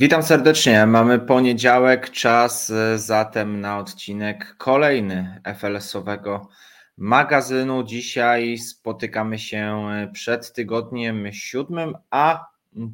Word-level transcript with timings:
Witam 0.00 0.22
serdecznie. 0.22 0.86
Mamy 0.86 1.18
poniedziałek, 1.18 2.10
czas 2.10 2.70
e, 2.70 2.98
zatem 2.98 3.60
na 3.60 3.78
odcinek 3.78 4.54
kolejny 4.58 5.40
FLS-owego 5.58 6.48
magazynu. 6.96 7.84
Dzisiaj 7.84 8.58
spotykamy 8.58 9.38
się 9.38 9.88
e, 9.90 10.10
przed 10.12 10.52
tygodniem 10.52 11.32
siódmym, 11.32 11.94
a 12.10 12.46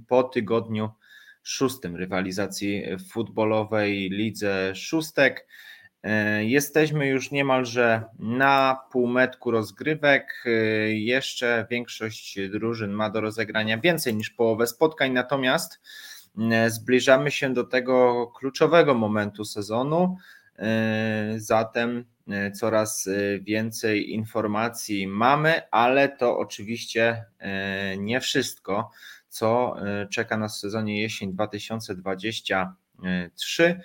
po 0.08 0.22
tygodniu 0.22 0.90
szóstym 1.42 1.96
rywalizacji 1.96 2.84
futbolowej 3.12 4.10
Lidze 4.10 4.74
Szóstek. 4.74 5.46
E, 6.02 6.44
jesteśmy 6.44 7.06
już 7.06 7.30
niemalże 7.30 8.02
na 8.18 8.80
półmetku 8.92 9.50
rozgrywek. 9.50 10.44
Jeszcze 10.88 11.66
większość 11.70 12.38
drużyn 12.50 12.90
ma 12.90 13.10
do 13.10 13.20
rozegrania 13.20 13.78
więcej 13.78 14.14
niż 14.14 14.30
połowę 14.30 14.66
spotkań, 14.66 15.12
natomiast 15.12 15.80
zbliżamy 16.68 17.30
się 17.30 17.54
do 17.54 17.64
tego 17.64 18.26
kluczowego 18.26 18.94
momentu 18.94 19.44
sezonu. 19.44 20.16
E, 20.58 21.34
zatem 21.36 22.04
e, 22.28 22.50
coraz 22.50 23.08
więcej 23.40 24.12
informacji 24.12 25.06
mamy, 25.06 25.70
ale 25.70 26.08
to 26.08 26.38
oczywiście 26.38 27.24
nie 27.98 28.20
wszystko, 28.20 28.90
co 29.28 29.76
czeka 30.10 30.36
nas 30.36 30.56
w 30.56 30.60
sezonie 30.60 31.02
jesień 31.02 31.32
2023. 31.32 33.80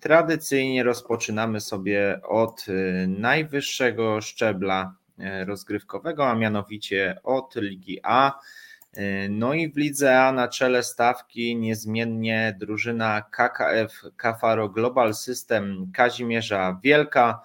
Tradycyjnie 0.00 0.82
rozpoczynamy 0.82 1.60
sobie 1.60 2.20
od 2.22 2.66
najwyższego 3.08 4.20
szczebla 4.20 4.94
rozgrywkowego, 5.46 6.30
a 6.30 6.34
mianowicie 6.34 7.20
od 7.22 7.56
Ligi 7.56 8.00
A. 8.02 8.40
No 9.30 9.54
i 9.54 9.72
w 9.72 9.76
Lidze 9.76 10.20
A 10.20 10.32
na 10.32 10.48
czele 10.48 10.82
stawki 10.82 11.56
niezmiennie 11.56 12.56
drużyna 12.60 13.22
KKF 13.22 14.02
Kafaro 14.16 14.68
Global 14.68 15.14
System 15.14 15.92
Kazimierza 15.94 16.80
Wielka. 16.82 17.42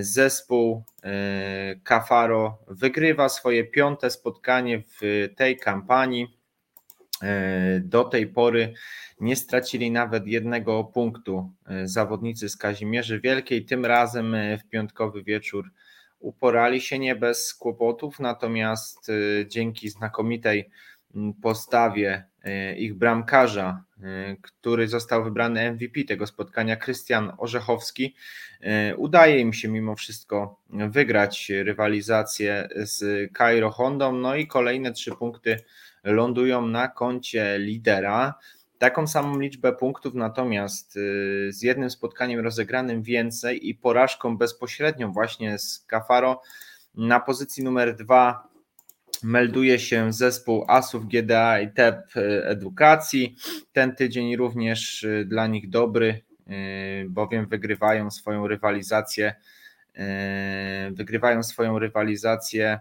Zespół 0.00 0.84
e, 1.04 1.74
Kafaro 1.84 2.58
wygrywa 2.68 3.28
swoje 3.28 3.64
piąte 3.64 4.10
spotkanie 4.10 4.82
w 5.00 5.28
tej 5.36 5.56
kampanii. 5.56 6.38
E, 7.22 7.80
do 7.80 8.04
tej 8.04 8.26
pory 8.26 8.74
nie 9.20 9.36
stracili 9.36 9.90
nawet 9.90 10.26
jednego 10.26 10.84
punktu 10.84 11.52
e, 11.66 11.88
zawodnicy 11.88 12.48
z 12.48 12.56
Kazimierzy 12.56 13.20
Wielkiej. 13.20 13.64
Tym 13.64 13.86
razem 13.86 14.36
w 14.58 14.68
piątkowy 14.68 15.22
wieczór 15.22 15.70
uporali 16.22 16.80
się 16.80 16.98
nie 16.98 17.16
bez 17.16 17.54
kłopotów, 17.54 18.20
natomiast 18.20 19.08
y, 19.08 19.46
dzięki 19.48 19.88
znakomitej 19.88 20.70
mm, 21.14 21.34
postawie 21.34 22.24
y, 22.46 22.76
ich 22.76 22.94
bramkarza, 22.94 23.84
y, 23.98 24.36
który 24.42 24.88
został 24.88 25.24
wybrany 25.24 25.72
MVP 25.72 26.04
tego 26.04 26.26
spotkania, 26.26 26.76
Krystian 26.76 27.32
Orzechowski, 27.38 28.14
udaje 28.96 29.38
im 29.38 29.52
się 29.52 29.68
mimo 29.68 29.96
wszystko 29.96 30.60
wygrać 30.70 31.48
rywalizację 31.50 32.68
z 32.76 33.30
Cairo 33.32 33.70
Hondą, 33.70 34.12
no 34.12 34.36
i 34.36 34.46
kolejne 34.46 34.92
trzy 34.92 35.12
punkty 35.12 35.56
lądują 36.04 36.66
na 36.66 36.88
koncie 36.88 37.58
lidera. 37.58 38.34
Taką 38.82 39.06
samą 39.06 39.38
liczbę 39.38 39.72
punktów, 39.72 40.14
natomiast 40.14 40.96
y, 40.96 41.48
z 41.52 41.62
jednym 41.62 41.90
spotkaniem 41.90 42.40
rozegranym 42.40 43.02
więcej 43.02 43.68
i 43.68 43.74
porażką 43.74 44.36
bezpośrednią 44.36 45.12
właśnie 45.12 45.58
z 45.58 45.86
Cafaro 45.86 46.42
na 46.94 47.20
pozycji 47.20 47.64
numer 47.64 47.96
dwa 47.96 48.48
melduje 49.22 49.78
się 49.78 50.12
zespół 50.12 50.64
ASów 50.68 51.08
GDA 51.08 51.60
i 51.60 51.72
TEP 51.72 52.16
y, 52.16 52.46
Edukacji. 52.46 53.36
Ten 53.72 53.96
tydzień 53.96 54.36
również 54.36 55.02
y, 55.02 55.24
dla 55.28 55.46
nich 55.46 55.70
dobry, 55.70 56.20
bowiem 57.08 57.46
wygrywają 57.46 58.10
swoją 58.10 58.48
rywalizację 58.48 59.34
wygrywają 60.90 61.42
swoją 61.42 61.78
rywalizację 61.78 62.80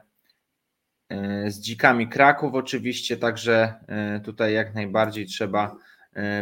z 1.47 1.59
dzikami 1.59 2.07
Kraków 2.09 2.53
oczywiście, 2.53 3.17
także 3.17 3.73
tutaj 4.23 4.53
jak 4.53 4.75
najbardziej 4.75 5.25
trzeba 5.25 5.75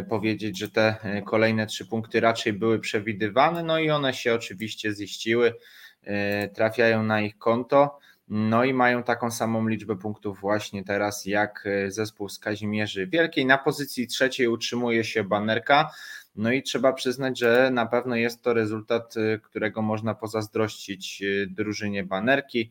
powiedzieć, 0.08 0.58
że 0.58 0.68
te 0.68 0.94
e, 1.02 1.22
kolejne 1.22 1.66
trzy 1.66 1.86
punkty 1.86 2.20
raczej 2.20 2.52
były 2.52 2.78
przewidywane, 2.78 3.62
no 3.62 3.78
i 3.78 3.90
one 3.90 4.14
się 4.14 4.34
oczywiście 4.34 4.94
ziściły, 4.94 5.54
e, 6.02 6.48
trafiają 6.48 7.02
na 7.02 7.20
ich 7.20 7.38
konto. 7.38 7.98
No 8.28 8.64
i 8.64 8.74
mają 8.74 9.02
taką 9.02 9.30
samą 9.30 9.68
liczbę 9.68 9.96
punktów 9.96 10.40
właśnie 10.40 10.84
teraz 10.84 11.26
jak 11.26 11.68
zespół 11.88 12.28
z 12.28 12.38
Kazimierzy 12.38 13.06
Wielkiej. 13.06 13.46
Na 13.46 13.58
pozycji 13.58 14.06
trzeciej 14.06 14.48
utrzymuje 14.48 15.04
się 15.04 15.24
banerka. 15.24 15.90
No 16.36 16.52
i 16.52 16.62
trzeba 16.62 16.92
przyznać, 16.92 17.38
że 17.38 17.70
na 17.72 17.86
pewno 17.86 18.16
jest 18.16 18.42
to 18.42 18.54
rezultat, 18.54 19.14
którego 19.42 19.82
można 19.82 20.14
pozazdrościć 20.14 21.22
drużynie 21.48 22.04
banerki 22.04 22.70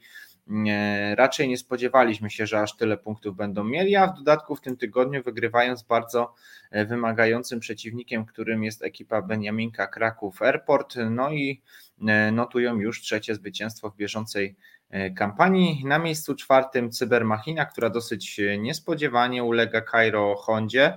raczej 1.16 1.50
nie 1.50 1.58
spodziewaliśmy 1.58 2.30
się, 2.30 2.48
że 2.48 2.60
aż 2.62 2.78
tyle 2.78 2.98
punktów 2.98 3.36
będą 3.36 3.64
mieli, 3.64 3.96
a 3.96 4.08
w 4.08 4.18
dodatku 4.18 4.56
w 4.56 4.62
tym 4.62 4.78
tygodniu 4.78 5.24
wygrywając 5.24 5.84
bardzo 5.84 6.34
e, 6.72 6.86
wymagającym 6.86 7.60
przeciwnikiem, 7.60 8.26
którym 8.26 8.64
jest 8.64 8.84
ekipa 8.84 9.22
Beniaminka 9.22 9.88
Kraków 9.88 10.42
Airport, 10.42 10.96
no 11.10 11.32
i 11.32 11.62
e, 12.08 12.32
notują 12.32 12.80
już 12.80 13.02
trzecie 13.02 13.36
zwycięstwo 13.36 13.90
w 13.90 13.96
bieżącej 13.96 14.56
e, 14.90 15.12
kampanii. 15.12 15.86
Na 15.86 16.00
miejscu 16.00 16.36
czwartym 16.36 16.92
Cybermachina, 16.92 17.66
która 17.66 17.90
dosyć 17.90 18.42
niespodziewanie 18.60 19.44
ulega 19.44 19.82
Cairo 19.82 20.36
Hondzie. 20.36 20.94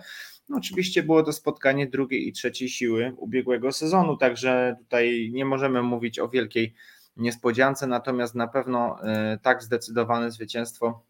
No 0.48 0.56
oczywiście 0.58 1.02
było 1.02 1.22
to 1.22 1.32
spotkanie 1.32 1.86
drugiej 1.86 2.28
i 2.28 2.32
trzeciej 2.32 2.68
siły 2.68 3.12
ubiegłego 3.16 3.72
sezonu, 3.72 4.16
także 4.16 4.76
tutaj 4.80 5.30
nie 5.32 5.44
możemy 5.44 5.82
mówić 5.82 6.18
o 6.18 6.28
wielkiej 6.28 6.74
niespodziance, 7.16 7.86
natomiast 7.86 8.34
na 8.34 8.48
pewno 8.48 9.04
e, 9.04 9.38
tak 9.42 9.62
zdecydowane 9.62 10.30
zwycięstwo 10.30 11.02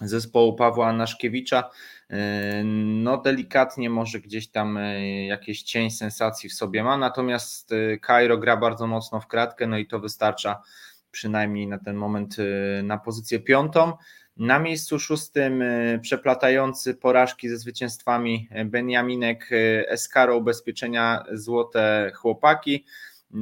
zespołu 0.00 0.56
Pawła 0.56 0.86
Anaszkiewicza, 0.86 1.70
e, 2.10 2.64
no 2.64 3.16
delikatnie 3.16 3.90
może 3.90 4.20
gdzieś 4.20 4.48
tam 4.48 4.76
e, 4.76 5.26
jakieś 5.26 5.62
cień 5.62 5.90
sensacji 5.90 6.48
w 6.48 6.54
sobie 6.54 6.84
ma, 6.84 6.96
natomiast 6.96 7.70
Cairo 8.06 8.38
gra 8.38 8.56
bardzo 8.56 8.86
mocno 8.86 9.20
w 9.20 9.26
kratkę, 9.26 9.66
no 9.66 9.78
i 9.78 9.86
to 9.86 10.00
wystarcza 10.00 10.62
przynajmniej 11.10 11.66
na 11.66 11.78
ten 11.78 11.96
moment 11.96 12.36
na 12.82 12.98
pozycję 12.98 13.40
piątą. 13.40 13.92
Na 14.36 14.58
miejscu 14.58 14.98
szóstym 14.98 15.64
przeplatający 16.00 16.94
porażki 16.94 17.48
ze 17.48 17.56
zwycięstwami 17.56 18.48
Beniaminek 18.64 19.50
Eskaro 19.88 20.36
Ubezpieczenia 20.36 21.24
Złote 21.32 22.12
Chłopaki. 22.14 22.84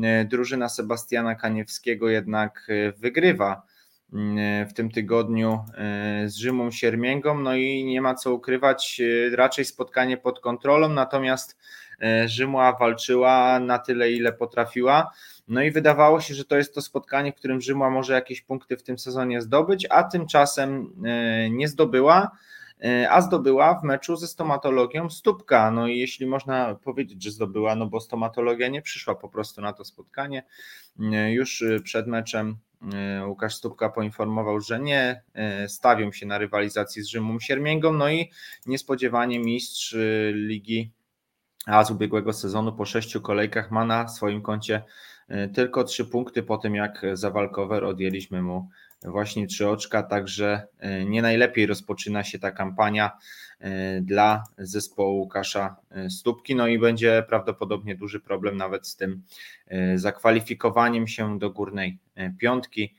E, 0.04 0.24
drużyna 0.24 0.68
Sebastiana 0.68 1.34
Kaniewskiego 1.34 2.08
jednak 2.08 2.66
e, 2.68 2.92
wygrywa 2.92 3.62
e, 4.12 4.66
w 4.66 4.72
tym 4.72 4.90
tygodniu 4.90 5.64
z 6.26 6.36
Rzymą 6.36 6.70
Siermięgą, 6.70 7.40
no 7.40 7.54
i 7.54 7.84
nie 7.84 8.00
ma 8.00 8.14
co 8.14 8.34
ukrywać, 8.34 9.00
raczej 9.32 9.64
spotkanie 9.64 10.16
pod 10.16 10.40
kontrolą, 10.40 10.88
natomiast 10.88 11.58
Rzymła 12.26 12.72
walczyła 12.72 13.60
na 13.60 13.78
tyle, 13.78 14.12
ile 14.12 14.32
potrafiła. 14.32 15.10
No 15.48 15.62
i 15.62 15.70
wydawało 15.70 16.20
się, 16.20 16.34
że 16.34 16.44
to 16.44 16.56
jest 16.56 16.74
to 16.74 16.82
spotkanie, 16.82 17.32
w 17.32 17.34
którym 17.34 17.60
Rzymła 17.60 17.90
może 17.90 18.12
jakieś 18.12 18.42
punkty 18.42 18.76
w 18.76 18.82
tym 18.82 18.98
sezonie 18.98 19.40
zdobyć, 19.40 19.86
a 19.90 20.02
tymczasem 20.02 20.92
nie 21.50 21.68
zdobyła. 21.68 22.30
A 23.10 23.20
zdobyła 23.20 23.80
w 23.80 23.84
meczu 23.84 24.16
ze 24.16 24.26
stomatologią 24.26 25.10
Stópka. 25.10 25.70
No 25.70 25.88
i 25.88 25.98
jeśli 25.98 26.26
można 26.26 26.74
powiedzieć, 26.74 27.22
że 27.22 27.30
zdobyła, 27.30 27.74
no 27.74 27.86
bo 27.86 28.00
stomatologia 28.00 28.68
nie 28.68 28.82
przyszła 28.82 29.14
po 29.14 29.28
prostu 29.28 29.60
na 29.60 29.72
to 29.72 29.84
spotkanie. 29.84 30.42
Już 31.30 31.62
e, 31.62 31.80
przed 31.80 32.06
meczem 32.06 32.56
Łukasz 33.26 33.54
Stópka 33.54 33.88
poinformował, 33.88 34.60
że 34.60 34.80
nie 34.80 35.22
stawią 35.68 36.12
się 36.12 36.26
na 36.26 36.38
rywalizacji 36.38 37.02
z 37.02 37.06
Rzymą 37.06 37.40
Siermięgą, 37.40 37.92
no 37.92 38.10
i 38.10 38.30
niespodziewanie 38.66 39.38
mistrz 39.38 39.96
ligi 40.32 40.90
a 41.66 41.84
z 41.84 41.90
ubiegłego 41.90 42.32
sezonu 42.32 42.72
po 42.72 42.84
sześciu 42.84 43.20
kolejkach 43.20 43.70
ma 43.70 43.84
na 43.84 44.08
swoim 44.08 44.42
koncie 44.42 44.82
tylko 45.54 45.84
trzy 45.84 46.04
punkty 46.04 46.42
po 46.42 46.58
tym, 46.58 46.74
jak 46.74 47.06
za 47.12 47.30
walkover 47.30 47.84
odjęliśmy 47.84 48.42
mu 48.42 48.68
właśnie 49.02 49.46
trzy 49.46 49.68
oczka, 49.68 50.02
także 50.02 50.66
e, 50.78 51.04
nie 51.04 51.22
najlepiej 51.22 51.66
rozpoczyna 51.66 52.24
się 52.24 52.38
ta 52.38 52.50
kampania 52.50 53.10
e, 53.60 54.00
dla 54.00 54.44
zespołu 54.58 55.18
Łukasza 55.18 55.76
e, 55.90 56.10
Stópki, 56.10 56.54
no 56.54 56.66
i 56.66 56.78
będzie 56.78 57.24
prawdopodobnie 57.28 57.94
duży 57.94 58.20
problem 58.20 58.56
nawet 58.56 58.88
z 58.88 58.96
tym 58.96 59.22
zakwalifikowaniem 59.94 61.08
się 61.08 61.38
do 61.38 61.50
górnej 61.50 61.98
piątki. 62.38 62.94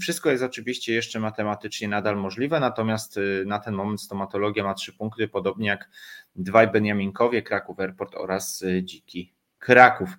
Wszystko 0.00 0.30
jest 0.30 0.42
oczywiście 0.42 0.94
jeszcze 0.94 1.20
matematycznie 1.20 1.88
nadal 1.88 2.16
możliwe, 2.16 2.60
natomiast 2.60 3.20
na 3.46 3.58
ten 3.58 3.74
moment 3.74 4.00
stomatologia 4.00 4.64
ma 4.64 4.74
trzy 4.74 4.92
punkty, 4.92 5.28
podobnie 5.28 5.68
jak 5.68 5.90
dwaj 6.36 6.68
Beniaminkowie, 6.68 7.42
Kraków 7.42 7.80
Airport 7.80 8.14
oraz 8.14 8.64
Dziki 8.82 9.34
Kraków. 9.58 10.10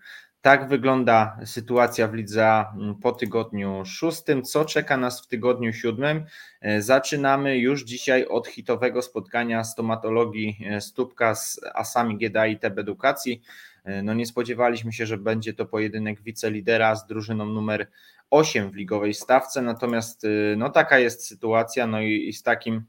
Tak 0.42 0.68
wygląda 0.68 1.38
sytuacja 1.46 2.08
w 2.08 2.14
lidze 2.14 2.66
po 3.02 3.12
tygodniu 3.12 3.86
szóstym. 3.86 4.44
Co 4.44 4.66
czeka 4.66 4.98
nas 4.98 5.22
w 5.22 5.28
tygodniu 5.28 5.74
siódmym? 5.74 6.26
E, 6.62 6.82
zaczynamy 6.82 7.58
już 7.58 7.84
dzisiaj 7.84 8.26
od 8.26 8.48
hitowego 8.48 9.02
spotkania 9.02 9.64
stomatologii 9.64 10.58
e, 10.70 10.82
Stópka 10.82 11.36
z 11.36 11.60
Asami 11.74 12.18
GDA 12.18 12.48
i 12.48 12.60
TEB 12.60 12.80
Edukacji. 12.80 13.42
E, 13.84 14.04
no 14.04 14.14
nie 14.14 14.26
spodziewaliśmy 14.26 14.94
się, 14.94 15.06
że 15.06 15.18
będzie 15.18 15.54
to 15.54 15.66
pojedynek 15.66 16.22
wicelidera 16.22 16.96
z 16.96 17.08
drużyną 17.08 17.46
numer 17.46 17.88
8 18.30 18.72
w 18.72 18.76
ligowej 18.76 19.14
stawce, 19.14 19.62
natomiast 19.62 20.28
no 20.58 20.70
taka 20.70 21.00
jest 21.00 21.28
sytuacja, 21.28 21.88
no 21.88 22.02
i 22.02 22.34
z 22.34 22.44
takim 22.44 22.84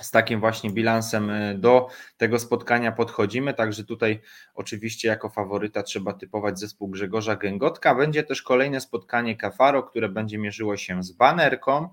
z 0.00 0.10
takim 0.10 0.40
właśnie 0.40 0.70
bilansem 0.70 1.30
e, 1.30 1.54
do 1.54 1.88
tego 2.16 2.38
spotkania 2.38 2.92
podchodzimy, 2.92 3.54
także 3.54 3.84
tutaj 3.84 4.20
oczywiście 4.54 5.08
jako 5.08 5.28
faworyta 5.30 5.82
trzeba 5.82 6.12
typować 6.12 6.58
zespół 6.58 6.88
Grzegorza 6.88 7.36
Gęgotka. 7.36 7.94
Będzie 7.94 8.22
też 8.22 8.42
kolejne 8.42 8.80
spotkanie 8.80 9.36
Kafaro, 9.36 9.82
które 9.82 10.08
będzie 10.08 10.38
mierzyło 10.38 10.76
się 10.76 11.02
z 11.02 11.12
Banerką. 11.12 11.88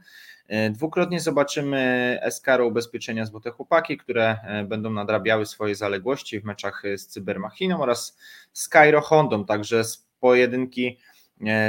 E, 0.48 0.69
dwukrotnie 0.69 1.19
zobaczymy 1.19 2.19
Eskaro 2.21 2.65
Ubezpieczenia 2.68 3.25
Złote 3.25 3.51
Chłopaki, 3.51 3.98
które 3.98 4.38
e, 4.44 4.63
będą 4.63 4.89
nadrabiały 4.89 5.45
swoje 5.45 5.75
zaległości 5.75 6.39
w 6.39 6.44
meczach 6.44 6.83
z 6.97 7.07
Cybermachiną 7.07 7.81
oraz 7.81 8.18
Cairo 8.54 9.01
Hondą, 9.01 9.45
także 9.45 9.83
pojedynki 10.19 11.00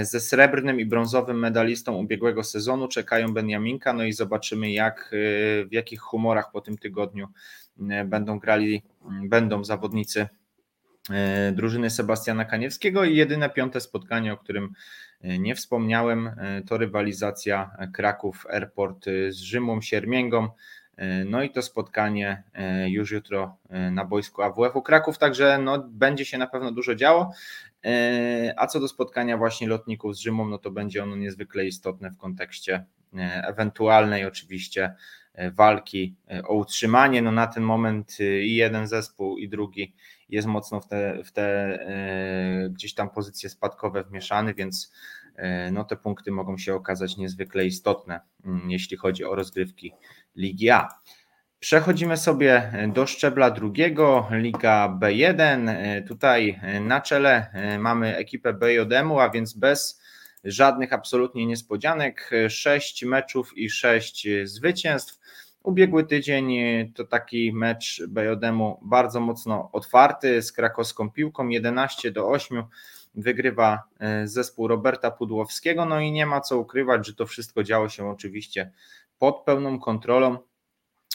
ze 0.02 0.20
srebrnym 0.20 0.80
i 0.80 0.86
brązowym 0.86 1.38
medalistą 1.38 1.96
ubiegłego 1.96 2.44
sezonu 2.44 2.88
czekają 2.88 3.34
Benjaminka, 3.34 3.92
no 3.92 4.04
i 4.04 4.12
zobaczymy 4.12 4.72
jak, 4.72 5.10
e, 5.12 5.64
w 5.64 5.72
jakich 5.72 6.00
humorach 6.00 6.50
po 6.52 6.60
tym 6.60 6.78
tygodniu 6.78 7.28
e, 7.90 8.04
będą 8.04 8.38
grali, 8.38 8.82
będą 9.28 9.64
zawodnicy 9.64 10.28
drużyny 11.52 11.90
Sebastiana 11.90 12.44
Kaniewskiego 12.44 13.04
i 13.04 13.16
jedyne 13.16 13.50
piąte 13.50 13.80
spotkanie, 13.80 14.32
o 14.32 14.36
którym 14.36 14.72
nie 15.22 15.54
wspomniałem, 15.54 16.30
to 16.68 16.78
rywalizacja 16.78 17.70
Kraków 17.92 18.46
Airport 18.46 19.04
z 19.28 19.36
Rzymą 19.36 19.80
Siermięgą. 19.80 20.48
No 21.26 21.42
i 21.42 21.50
to 21.50 21.62
spotkanie 21.62 22.42
już 22.86 23.10
jutro 23.10 23.56
na 23.90 24.04
boisku 24.04 24.42
AWF-u 24.42 24.82
Kraków, 24.82 25.18
także 25.18 25.58
no, 25.58 25.84
będzie 25.88 26.24
się 26.24 26.38
na 26.38 26.46
pewno 26.46 26.72
dużo 26.72 26.94
działo. 26.94 27.32
E, 27.84 28.54
a 28.56 28.66
co 28.66 28.80
do 28.80 28.88
spotkania 28.88 29.36
właśnie 29.36 29.68
lotników 29.68 30.16
z 30.16 30.20
Rzymą, 30.20 30.48
no 30.48 30.58
to 30.58 30.70
będzie 30.70 31.02
ono 31.02 31.16
niezwykle 31.16 31.66
istotne 31.66 32.10
w 32.10 32.16
kontekście 32.16 32.84
e, 33.14 33.42
ewentualnej 33.46 34.24
oczywiście 34.24 34.94
e, 35.34 35.50
walki 35.50 36.16
o 36.44 36.54
utrzymanie. 36.54 37.22
No 37.22 37.32
na 37.32 37.46
ten 37.46 37.62
moment 37.62 38.20
i 38.20 38.54
jeden 38.54 38.86
zespół, 38.86 39.38
i 39.38 39.48
drugi 39.48 39.94
jest 40.28 40.48
mocno 40.48 40.80
w 40.80 40.88
te, 40.88 41.24
w 41.24 41.32
te 41.32 41.78
gdzieś 42.70 42.94
tam 42.94 43.10
pozycje 43.10 43.50
spadkowe 43.50 44.04
wmieszany, 44.04 44.54
więc 44.54 44.92
no 45.72 45.84
te 45.84 45.96
punkty 45.96 46.32
mogą 46.32 46.58
się 46.58 46.74
okazać 46.74 47.16
niezwykle 47.16 47.66
istotne, 47.66 48.20
mm, 48.44 48.70
jeśli 48.70 48.96
chodzi 48.96 49.24
o 49.24 49.34
rozgrywki 49.34 49.92
Ligi 50.36 50.70
A. 50.70 50.88
Przechodzimy 51.62 52.16
sobie 52.16 52.72
do 52.88 53.06
szczebla 53.06 53.50
drugiego, 53.50 54.26
Liga 54.30 54.98
B1. 55.00 55.70
Tutaj 56.08 56.60
na 56.80 57.00
czele 57.00 57.46
mamy 57.78 58.16
ekipę 58.16 58.54
BJM-u, 58.54 59.18
a 59.18 59.30
więc 59.30 59.52
bez 59.52 60.02
żadnych 60.44 60.92
absolutnie 60.92 61.46
niespodzianek. 61.46 62.30
Sześć 62.48 63.04
meczów 63.04 63.58
i 63.58 63.70
sześć 63.70 64.28
zwycięstw. 64.44 65.18
Ubiegły 65.62 66.04
tydzień 66.04 66.52
to 66.94 67.04
taki 67.04 67.52
mecz 67.52 68.02
BJM-u 68.08 68.78
bardzo 68.82 69.20
mocno 69.20 69.70
otwarty 69.72 70.42
z 70.42 70.52
krakowską 70.52 71.10
piłką 71.10 71.48
11 71.48 72.10
do 72.10 72.28
8 72.28 72.62
wygrywa 73.14 73.82
zespół 74.24 74.68
Roberta 74.68 75.10
Pudłowskiego. 75.10 75.84
No 75.84 76.00
i 76.00 76.12
nie 76.12 76.26
ma 76.26 76.40
co 76.40 76.58
ukrywać, 76.58 77.06
że 77.06 77.14
to 77.14 77.26
wszystko 77.26 77.62
działo 77.62 77.88
się 77.88 78.08
oczywiście 78.08 78.70
pod 79.18 79.44
pełną 79.44 79.78
kontrolą 79.80 80.38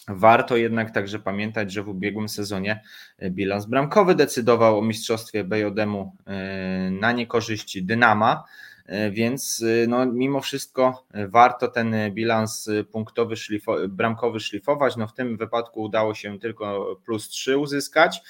Warto 0.08 0.58
jednak 0.58 0.92
także 0.92 1.20
pamiętać, 1.20 1.72
że 1.72 1.84
w 1.84 1.90
ubiegłym 1.90 2.30
sezonie 2.30 2.84
e, 3.18 3.30
bilans 3.30 3.66
bramkowy 3.66 4.16
decydował 4.16 4.80
o 4.80 4.82
mistrzostwie 4.82 5.44
BJM-u 5.44 6.16
e, 6.28 6.92
na 6.92 7.12
niekorzyści 7.12 7.84
Dynama, 7.84 8.44
e, 8.86 9.12
więc 9.12 9.64
no, 9.88 10.06
mimo 10.06 10.42
wszystko 10.42 11.06
warto 11.14 11.68
ten 11.68 11.96
bilans 12.12 12.70
punktowy 12.92 13.36
szlifo- 13.36 13.88
bramkowy 13.88 14.40
szlifować. 14.40 14.98
No, 14.98 15.08
w 15.08 15.14
tym 15.14 15.38
wypadku 15.38 15.82
udało 15.82 16.14
się 16.14 16.40
tylko 16.40 16.96
plus 17.06 17.30
3 17.30 17.58
uzyskać. 17.58 18.22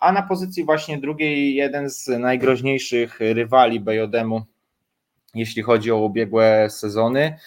A 0.00 0.12
na 0.12 0.22
pozycji 0.22 0.64
właśnie 0.64 0.98
drugiej 0.98 1.54
jeden 1.54 1.90
z 1.90 2.08
najgroźniejszych 2.08 3.20
rywali 3.20 3.80
BJM-u, 3.80 4.42
jeśli 5.34 5.62
chodzi 5.62 5.90
o 5.92 5.96
ubiegłe 5.96 6.70
sezony, 6.70 7.38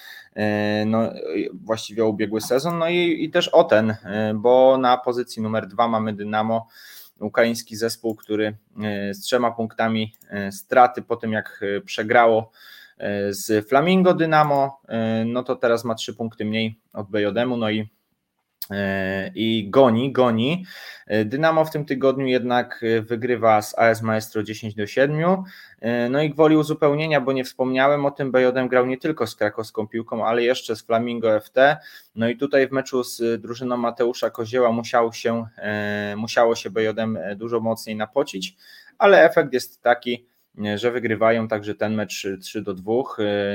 no, 0.85 1.13
właściwie 1.53 2.05
ubiegły 2.05 2.41
sezon, 2.41 2.77
no 2.77 2.89
i, 2.89 3.23
i 3.23 3.29
też 3.29 3.47
o 3.47 3.63
ten, 3.63 3.89
e, 3.89 4.33
bo 4.35 4.77
na 4.77 4.97
pozycji 4.97 5.41
numer 5.41 5.67
dwa 5.67 5.87
mamy 5.87 6.13
Dynamo, 6.13 6.67
ukraiński 7.19 7.75
zespół, 7.75 8.15
który 8.15 8.57
e, 8.83 9.13
z 9.13 9.19
trzema 9.19 9.51
punktami 9.51 10.13
straty 10.51 11.01
po 11.01 11.15
tym 11.15 11.31
jak 11.31 11.61
przegrało 11.85 12.51
z 13.29 13.69
Flamingo 13.69 14.13
Dynamo, 14.13 14.81
no 15.25 15.43
to 15.43 15.55
teraz 15.55 15.83
ma 15.83 15.95
trzy 15.95 16.13
punkty 16.13 16.45
mniej 16.45 16.79
od 16.93 17.09
BJM-u, 17.09 17.57
no 17.57 17.69
i 17.69 17.81
E, 17.81 18.00
i 19.35 19.69
goni, 19.69 20.11
goni. 20.11 20.65
E, 21.07 21.25
Dynamo 21.25 21.65
w 21.65 21.71
tym 21.71 21.85
tygodniu 21.85 22.27
jednak 22.27 22.83
e, 22.83 23.01
wygrywa 23.01 23.61
z 23.61 23.77
AS 23.77 24.01
Maestro 24.01 24.43
10 24.43 24.75
do 24.75 24.87
7. 24.87 25.43
No 26.09 26.21
i 26.21 26.29
gwoli 26.29 26.57
uzupełnienia, 26.57 27.21
bo 27.21 27.33
nie 27.33 27.43
wspomniałem 27.43 28.05
o 28.05 28.11
tym, 28.11 28.31
BJM 28.31 28.67
grał 28.67 28.85
nie 28.85 28.97
tylko 28.97 29.27
z 29.27 29.35
krakowską 29.35 29.87
piłką, 29.87 30.25
ale 30.25 30.43
jeszcze 30.43 30.75
z 30.75 30.81
Flamingo 30.81 31.39
FT. 31.39 31.77
No 32.15 32.29
i 32.29 32.37
tutaj 32.37 32.67
w 32.67 32.71
meczu 32.71 33.03
z 33.03 33.41
drużyną 33.41 33.77
Mateusza 33.77 34.29
Kozieła 34.29 34.71
musiał 34.71 35.13
się, 35.13 35.45
musiało 36.17 36.55
się 36.55 36.69
BJM 36.69 37.17
dużo 37.35 37.59
mocniej 37.59 37.95
napocić, 37.95 38.55
ale 38.97 39.23
efekt 39.23 39.53
jest 39.53 39.81
taki, 39.81 40.27
że 40.75 40.91
wygrywają 40.91 41.47
także 41.47 41.75
ten 41.75 41.93
mecz 41.93 42.27
3 42.41 42.61
do 42.61 42.73
2. 42.73 42.93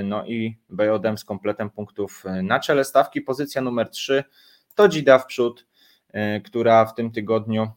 No 0.04 0.26
i 0.26 0.56
BJM 0.70 1.18
z 1.18 1.24
kompletem 1.24 1.70
punktów 1.70 2.24
na 2.42 2.60
czele 2.60 2.84
stawki. 2.84 3.20
Pozycja 3.20 3.62
numer 3.62 3.88
3 3.90 4.24
to 4.76 4.88
Dzida 4.88 5.18
w 5.18 5.26
przód, 5.26 5.66
e, 6.12 6.40
która 6.40 6.84
w 6.86 6.94
tym 6.94 7.10
tygodniu 7.10 7.68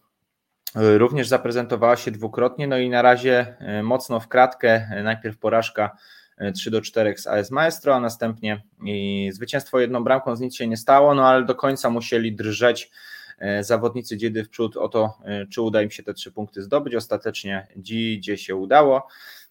e, 0.75 0.97
również 0.97 1.27
zaprezentowała 1.27 1.95
się 1.95 2.11
dwukrotnie, 2.11 2.67
no 2.67 2.77
i 2.77 2.89
na 2.89 3.01
razie 3.01 3.55
e, 3.59 3.83
mocno 3.83 4.19
w 4.19 4.27
kratkę, 4.27 5.01
najpierw 5.03 5.37
porażka 5.37 5.97
3 6.55 6.71
do 6.71 6.81
4 6.81 7.17
z 7.17 7.27
AS 7.27 7.51
Maestro, 7.51 7.95
a 7.95 7.99
następnie 7.99 8.61
zwycięstwo 9.31 9.79
jedną 9.79 10.03
bramką, 10.03 10.35
z 10.35 10.39
nic 10.39 10.55
się 10.55 10.67
nie 10.67 10.77
stało, 10.77 11.15
no 11.15 11.27
ale 11.27 11.45
do 11.45 11.55
końca 11.55 11.89
musieli 11.89 12.35
drżeć 12.35 12.91
zawodnicy 13.61 14.17
Dziedy 14.17 14.43
w 14.43 14.49
przód 14.49 14.77
o 14.77 14.89
to, 14.89 15.17
czy 15.51 15.61
uda 15.61 15.81
im 15.81 15.91
się 15.91 16.03
te 16.03 16.13
trzy 16.13 16.31
punkty 16.31 16.61
zdobyć. 16.61 16.95
Ostatecznie 16.95 17.67
Dzidzie 17.75 18.37
się 18.37 18.55
udało. 18.55 19.07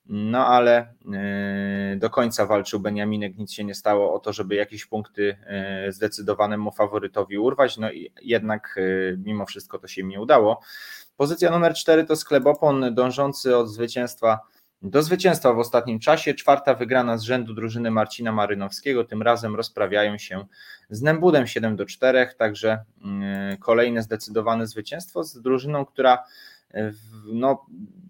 No 0.09 0.47
ale 0.47 0.95
e, 1.13 1.97
do 1.97 2.11
końca 2.11 2.47
walczył 2.47 2.81
Beniaminek, 2.81 3.39
nic 3.39 3.53
się 3.53 3.65
nie 3.65 3.75
stało 3.75 4.15
o 4.15 4.19
to, 4.19 4.33
żeby 4.33 4.55
jakieś 4.55 4.87
punkty 4.87 5.37
e, 5.47 5.93
zdecydowanemu 5.93 6.73
faworytowi 6.73 7.39
urwać, 7.39 7.79
no 7.79 7.93
i 7.93 8.13
jednak 8.23 8.79
e, 8.79 9.17
mimo 9.17 9.47
wszystko 9.47 9.79
to 9.79 9.89
się 9.89 10.01
im 10.01 10.09
nie 10.09 10.21
udało. 10.21 10.61
Pozycja 11.17 11.51
numer 11.51 11.75
4 11.75 12.05
to 12.05 12.17
Sklebopon 12.17 12.95
dążący 12.95 13.57
od 13.57 13.69
zwycięstwa 13.69 14.39
do 14.83 15.03
zwycięstwa 15.03 15.53
w 15.53 15.59
ostatnim 15.59 15.99
czasie. 15.99 16.35
Czwarta 16.35 16.75
wygrana 16.75 17.19
z 17.19 17.23
rzędu 17.23 17.55
drużyny 17.55 17.91
Marcina 17.91 18.33
Marynowskiego. 18.33 19.05
Tym 19.05 19.23
razem 19.23 19.57
rozprawiają 19.57 20.19
się 20.19 20.47
z 20.91 21.03
Nembudem 21.03 21.47
7 21.47 21.77
do 21.77 21.87
4, 21.87 22.29
także 22.39 22.85
kolejne 23.61 24.03
zdecydowane 24.03 24.67
zwycięstwo 24.67 25.25
z 25.25 25.41
drużyną, 25.41 25.85
która 25.85 26.25
no, 27.33 27.67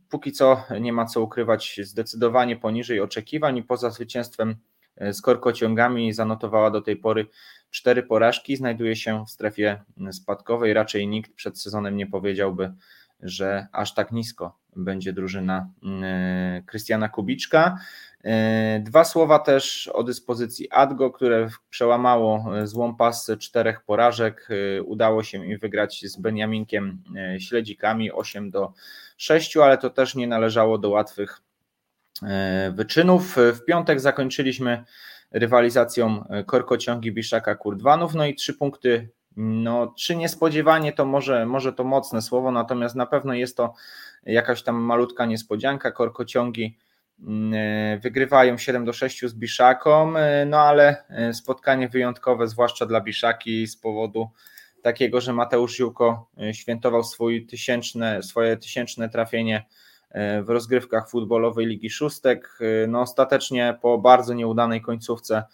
póki 0.09 0.33
co 0.33 0.65
nie 0.81 0.93
ma 0.93 1.07
co 1.07 1.23
ukrywać, 1.23 1.81
zdecydowanie 1.83 2.57
poniżej 2.57 3.01
oczekiwań 3.01 3.57
i 3.57 3.63
poza 3.63 3.91
zwycięstwem 3.91 4.57
e, 4.97 5.13
z 5.13 5.23
korkociągami 5.23 6.13
zanotowała 6.13 6.71
do 6.71 6.83
tej 6.83 6.97
pory 6.97 7.27
cztery 7.71 8.03
porażki, 8.03 8.57
znajduje 8.57 8.97
się 8.97 9.25
w 9.25 9.31
strefie 9.31 9.83
spadkowej. 10.13 10.73
Raczej 10.73 11.09
nikt 11.09 11.33
przed 11.35 11.61
sezonem 11.61 11.97
nie 11.97 12.07
powiedziałby, 12.07 12.73
że 13.23 13.67
aż 13.73 13.95
tak 13.95 14.13
nisko 14.13 14.59
będzie 14.77 15.13
drużyna 15.13 15.69
e, 16.03 16.63
Krystiana 16.67 17.09
Kubiczka. 17.09 17.79
E, 18.25 18.81
dwa 18.81 19.05
słowa 19.05 19.39
też 19.39 19.89
o 19.89 20.05
dyspozycji 20.05 20.71
Adgo, 20.71 21.11
które 21.11 21.49
przełamało 21.71 22.45
złą 22.65 22.97
pasę 22.97 23.37
czterech 23.37 23.81
porażek. 23.81 24.49
Udało 24.85 25.23
się 25.23 25.47
im 25.47 25.59
wygrać 25.59 26.05
z 26.07 26.17
Beniaminkiem 26.17 27.03
Śledzikami 27.39 28.13
8 28.13 28.51
do 28.51 28.73
6, 29.17 29.57
ale 29.57 29.79
to 29.79 29.91
też 29.91 30.15
nie 30.15 30.27
należało 30.27 30.79
do 30.79 30.91
łatwych 30.91 31.41
e, 32.23 32.73
wyczynów. 32.75 33.37
W 33.37 33.65
piątek 33.65 34.01
zakończyliśmy 34.01 34.85
rywalizacją 35.31 36.25
korkociągi 36.47 37.13
Biszaka 37.13 37.55
Kurdwanów, 37.55 38.15
no 38.15 38.27
i 38.27 38.35
trzy 38.35 38.55
punkty 38.55 39.09
No, 39.41 39.95
czy 39.97 40.17
niespodziewanie 40.17 40.93
to 40.93 41.07
może, 41.07 41.47
może 41.47 41.73
to 41.73 41.85
mocne 41.85 42.23
słowo, 42.23 42.51
natomiast 42.51 42.95
na 42.95 43.07
pewno 43.07 43.35
jest 43.35 43.57
to 43.57 43.75
jakaś 44.23 44.63
tam 44.63 44.77
malutka 44.77 45.27
niespodzianka. 45.27 45.93
Korkociągi 45.93 46.79
mm, 47.21 48.01
wygrywają 48.01 48.59
7 48.59 48.85
do 48.85 48.93
6 48.93 49.27
z 49.27 49.35
Biszaką, 49.35 50.13
no 50.47 50.61
ale 50.61 51.05
spotkanie 51.33 51.89
wyjątkowe, 51.89 52.49
zwłaszcza 52.49 52.87
dla 52.87 53.01
Biszaki 53.01 53.67
z 53.67 53.77
powodu 53.77 54.29
takiego, 54.83 55.21
że 55.21 55.33
Mateusz 55.33 55.77
Ziółko 55.77 56.31
świętował 56.53 57.05
swój 57.05 57.47
tysięczne, 57.47 58.23
swoje 58.23 58.57
tysięczne 58.57 59.09
trafienie 59.09 59.65
E, 60.11 60.43
w 60.43 60.49
rozgrywkach 60.49 61.11
futbolowej 61.11 61.67
Ligi 61.67 61.91
Szóstek. 61.91 62.59
E, 62.61 62.87
no 62.87 63.01
ostatecznie 63.01 63.79
po 63.83 63.99
bardzo 63.99 64.35
nieudanej 64.35 64.81
końcówce 64.81 65.37
e, 65.37 65.45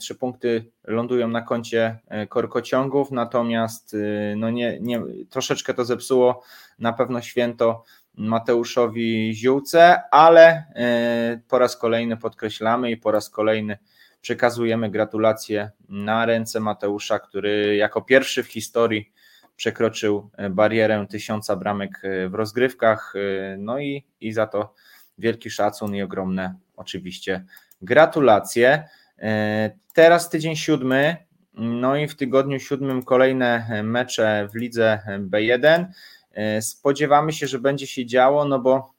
trzy 0.00 0.14
punkty 0.14 0.70
lądują 0.84 1.28
na 1.28 1.42
koncie 1.42 1.98
korkociągów, 2.28 3.10
natomiast 3.10 3.96
no 4.36 4.50
nie, 4.50 4.78
nie, 4.80 5.02
troszeczkę 5.30 5.74
to 5.74 5.84
zepsuło 5.84 6.42
na 6.78 6.92
pewno 6.92 7.20
święto 7.20 7.84
Mateuszowi 8.14 9.34
Ziółce, 9.34 10.02
ale 10.10 10.64
po 11.48 11.58
raz 11.58 11.76
kolejny 11.76 12.16
podkreślamy 12.16 12.90
i 12.90 12.96
po 12.96 13.10
raz 13.10 13.30
kolejny 13.30 13.78
przekazujemy 14.20 14.90
gratulacje 14.90 15.70
na 15.88 16.26
ręce 16.26 16.60
Mateusza, 16.60 17.18
który 17.18 17.76
jako 17.76 18.02
pierwszy 18.02 18.42
w 18.42 18.46
historii 18.46 19.12
przekroczył 19.56 20.30
e, 20.36 20.50
barierę 20.50 21.06
tysiąca 21.10 21.56
bramek 21.56 22.00
e, 22.02 22.28
w 22.28 22.34
rozgrywkach. 22.34 23.14
E, 23.16 23.56
no 23.56 23.78
i, 23.78 24.04
i 24.20 24.32
za 24.32 24.46
to 24.46 24.74
wielki 25.18 25.50
szacun 25.50 25.94
i 25.94 26.02
ogromne 26.02 26.54
oczywiście 26.76 27.44
gratulacje. 27.82 28.88
Teraz 29.94 30.30
tydzień 30.30 30.56
siódmy, 30.56 31.16
no 31.54 31.96
i 31.96 32.08
w 32.08 32.16
tygodniu 32.16 32.60
siódmym 32.60 33.02
kolejne 33.02 33.82
mecze 33.84 34.48
w 34.52 34.56
lidze 34.56 35.00
B1. 35.30 35.86
Spodziewamy 36.60 37.32
się, 37.32 37.46
że 37.46 37.58
będzie 37.58 37.86
się 37.86 38.06
działo, 38.06 38.44
no 38.44 38.58
bo 38.58 38.94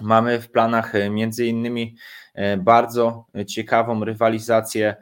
mamy 0.00 0.40
w 0.40 0.50
planach 0.50 0.92
między 1.10 1.46
innymi 1.46 1.96
bardzo 2.58 3.26
ciekawą 3.46 4.04
rywalizację 4.04 4.96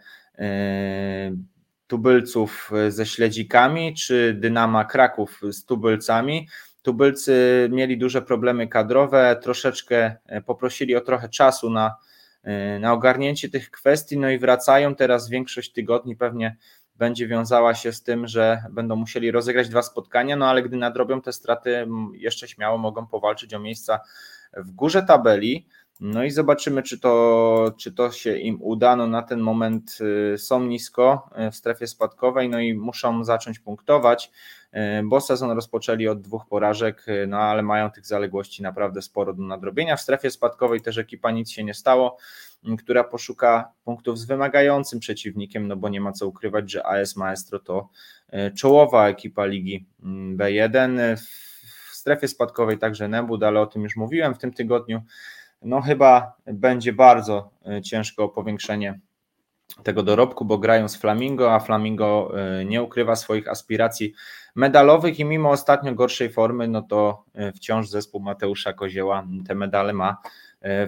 tubylców 1.88 2.70
e, 2.72 2.90
ze 2.90 3.06
śledzikami, 3.06 3.94
czy 3.94 4.34
Dynama 4.40 4.84
Kraków 4.84 5.40
z 5.50 5.64
tubylcami. 5.64 6.48
Tubylcy 6.82 7.68
mieli 7.72 7.98
duże 7.98 8.22
problemy 8.22 8.68
kadrowe, 8.68 9.40
troszeczkę 9.42 10.16
e, 10.26 10.40
poprosili 10.42 10.96
o 10.96 11.00
trochę 11.00 11.28
czasu 11.28 11.70
na, 11.70 11.86
e, 11.86 11.94
na 12.80 12.92
ogarnięcie 12.92 13.48
tych 13.48 13.70
kwestii, 13.70 14.18
no 14.18 14.30
i 14.30 14.38
wracają 14.38 14.94
teraz 14.94 15.28
większość 15.28 15.72
tygodni 15.72 16.16
pewnie 16.16 16.56
będzie 16.98 17.28
wiązała 17.28 17.74
się 17.74 17.92
z 17.92 18.02
tym, 18.02 18.26
że 18.26 18.62
będą 18.70 18.96
musieli 18.96 19.30
rozegrać 19.30 19.68
dwa 19.68 19.82
spotkania, 19.82 20.36
no 20.36 20.46
ale 20.46 20.62
gdy 20.62 20.76
nadrobią 20.76 21.20
te 21.20 21.32
straty, 21.32 21.86
jeszcze 22.12 22.48
śmiało 22.48 22.78
mogą 22.78 23.06
powalczyć 23.06 23.54
o 23.54 23.60
miejsca 23.60 24.00
w 24.56 24.70
górze 24.70 25.02
tabeli. 25.02 25.66
No 26.00 26.24
i 26.24 26.30
zobaczymy, 26.30 26.82
czy 26.82 26.98
to, 26.98 27.74
czy 27.78 27.92
to 27.92 28.12
się 28.12 28.36
im 28.36 28.62
uda. 28.62 28.96
No 28.96 29.06
na 29.06 29.22
ten 29.22 29.40
moment 29.40 29.98
y, 30.34 30.38
są 30.38 30.64
nisko 30.64 31.30
y, 31.48 31.50
w 31.50 31.56
strefie 31.56 31.86
spadkowej, 31.86 32.48
no 32.48 32.60
i 32.60 32.74
muszą 32.74 33.24
zacząć 33.24 33.58
punktować, 33.58 34.26
y, 34.26 34.30
bo 35.04 35.20
sezon 35.20 35.50
rozpoczęli 35.50 36.08
od 36.08 36.20
dwóch 36.20 36.46
porażek, 36.46 37.06
no 37.28 37.38
ale 37.38 37.62
mają 37.62 37.90
tych 37.90 38.06
zaległości 38.06 38.62
naprawdę 38.62 39.02
sporo 39.02 39.34
do 39.34 39.42
nadrobienia. 39.42 39.96
W 39.96 40.00
strefie 40.00 40.30
spadkowej 40.30 40.80
też 40.80 40.98
ekipa 40.98 41.30
nic 41.30 41.50
się 41.50 41.64
nie 41.64 41.74
stało, 41.74 42.16
która 42.78 43.04
poszuka 43.04 43.72
punktów 43.84 44.18
z 44.18 44.24
wymagającym 44.24 45.00
przeciwnikiem, 45.00 45.68
no 45.68 45.76
bo 45.76 45.88
nie 45.88 46.00
ma 46.00 46.12
co 46.12 46.26
ukrywać, 46.26 46.70
że 46.70 46.86
AS 46.86 47.16
Maestro 47.16 47.58
to 47.58 47.88
czołowa 48.56 49.08
ekipa 49.08 49.46
ligi 49.46 49.86
mm, 50.02 50.36
B1. 50.36 51.16
W 51.90 51.94
strefie 51.94 52.28
spadkowej 52.28 52.78
także 52.78 53.08
Nebud, 53.08 53.42
ale 53.42 53.60
o 53.60 53.66
tym 53.66 53.82
już 53.82 53.96
mówiłem 53.96 54.34
w 54.34 54.38
tym 54.38 54.52
tygodniu 54.52 55.02
no 55.62 55.80
chyba 55.80 56.36
będzie 56.46 56.92
bardzo 56.92 57.50
e, 57.66 57.82
ciężko 57.82 58.24
o 58.24 58.28
powiększenie 58.28 59.00
tego 59.82 60.02
dorobku, 60.02 60.44
bo 60.44 60.58
grają 60.58 60.88
z 60.88 60.96
Flamingo, 60.96 61.54
a 61.54 61.60
Flamingo 61.60 62.32
e, 62.60 62.64
nie 62.64 62.82
ukrywa 62.82 63.16
swoich 63.16 63.48
aspiracji 63.48 64.14
medalowych 64.54 65.18
i 65.18 65.24
mimo 65.24 65.50
ostatnio 65.50 65.94
gorszej 65.94 66.30
formy, 66.30 66.68
no 66.68 66.82
to 66.82 67.24
e, 67.34 67.52
wciąż 67.52 67.88
zespół 67.88 68.20
Mateusza 68.20 68.72
Kozieła 68.72 69.26
te 69.48 69.54
medale 69.54 69.92
ma 69.92 70.16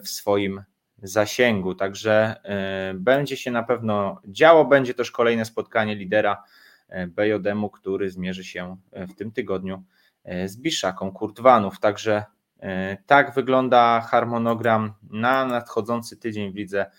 w 0.02 0.08
swoim 0.08 0.62
zasięgu. 1.02 1.74
Także 1.74 2.36
będzie 2.94 3.36
się 3.36 3.50
na 3.50 3.62
pewno 3.62 4.20
działo, 4.24 4.64
będzie 4.64 4.94
też 4.94 5.10
kolejne 5.10 5.44
spotkanie 5.44 5.94
lidera 5.96 6.42
BJM-u, 7.08 7.70
który 7.70 8.10
zmierzy 8.10 8.44
się 8.44 8.76
w 8.92 9.14
tym 9.14 9.32
tygodniu 9.32 9.82
z 10.44 10.56
Biszaką 10.56 11.12
Kurtwanów. 11.12 11.80
Także 11.80 12.24
E, 12.62 12.96
tak 13.06 13.34
wygląda 13.34 14.00
harmonogram 14.00 14.92
na 15.10 15.44
nadchodzący 15.46 16.16
tydzień 16.16 16.52
w 16.52 16.54
lidze 16.54 16.90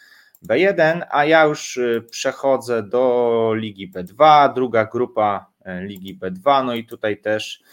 B1, 0.49 1.01
a 1.09 1.25
ja 1.25 1.43
już 1.43 1.77
e, 1.77 2.01
przechodzę 2.01 2.83
do 2.83 3.53
Ligi 3.55 3.91
B2, 3.91 4.53
druga 4.53 4.85
grupa 4.85 5.45
e, 5.61 5.83
Ligi 5.83 6.19
B2, 6.19 6.65
no 6.65 6.73
i 6.73 6.85
tutaj 6.85 7.21
też 7.21 7.63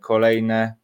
kolejne 0.00 0.74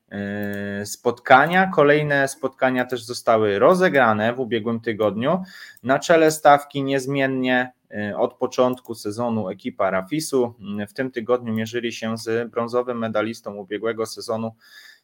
spotkania. 0.85 1.71
Kolejne 1.75 2.29
spotkania 2.29 2.85
też 2.85 3.05
zostały 3.05 3.59
rozegrane 3.59 4.33
w 4.33 4.41
ubiegłym 4.41 4.81
tygodniu. 4.81 5.43
Na 5.83 5.99
czele 5.99 6.31
stawki 6.31 6.83
niezmiennie 6.83 7.73
od 8.17 8.35
początku 8.35 8.95
sezonu 8.95 9.49
ekipa 9.49 9.91
Rafisu. 9.91 10.55
W 10.89 10.93
tym 10.93 11.11
tygodniu 11.11 11.55
mierzyli 11.55 11.93
się 11.93 12.19
z 12.19 12.51
brązowym 12.51 12.99
medalistą 12.99 13.55
ubiegłego 13.55 14.07
sezonu 14.07 14.55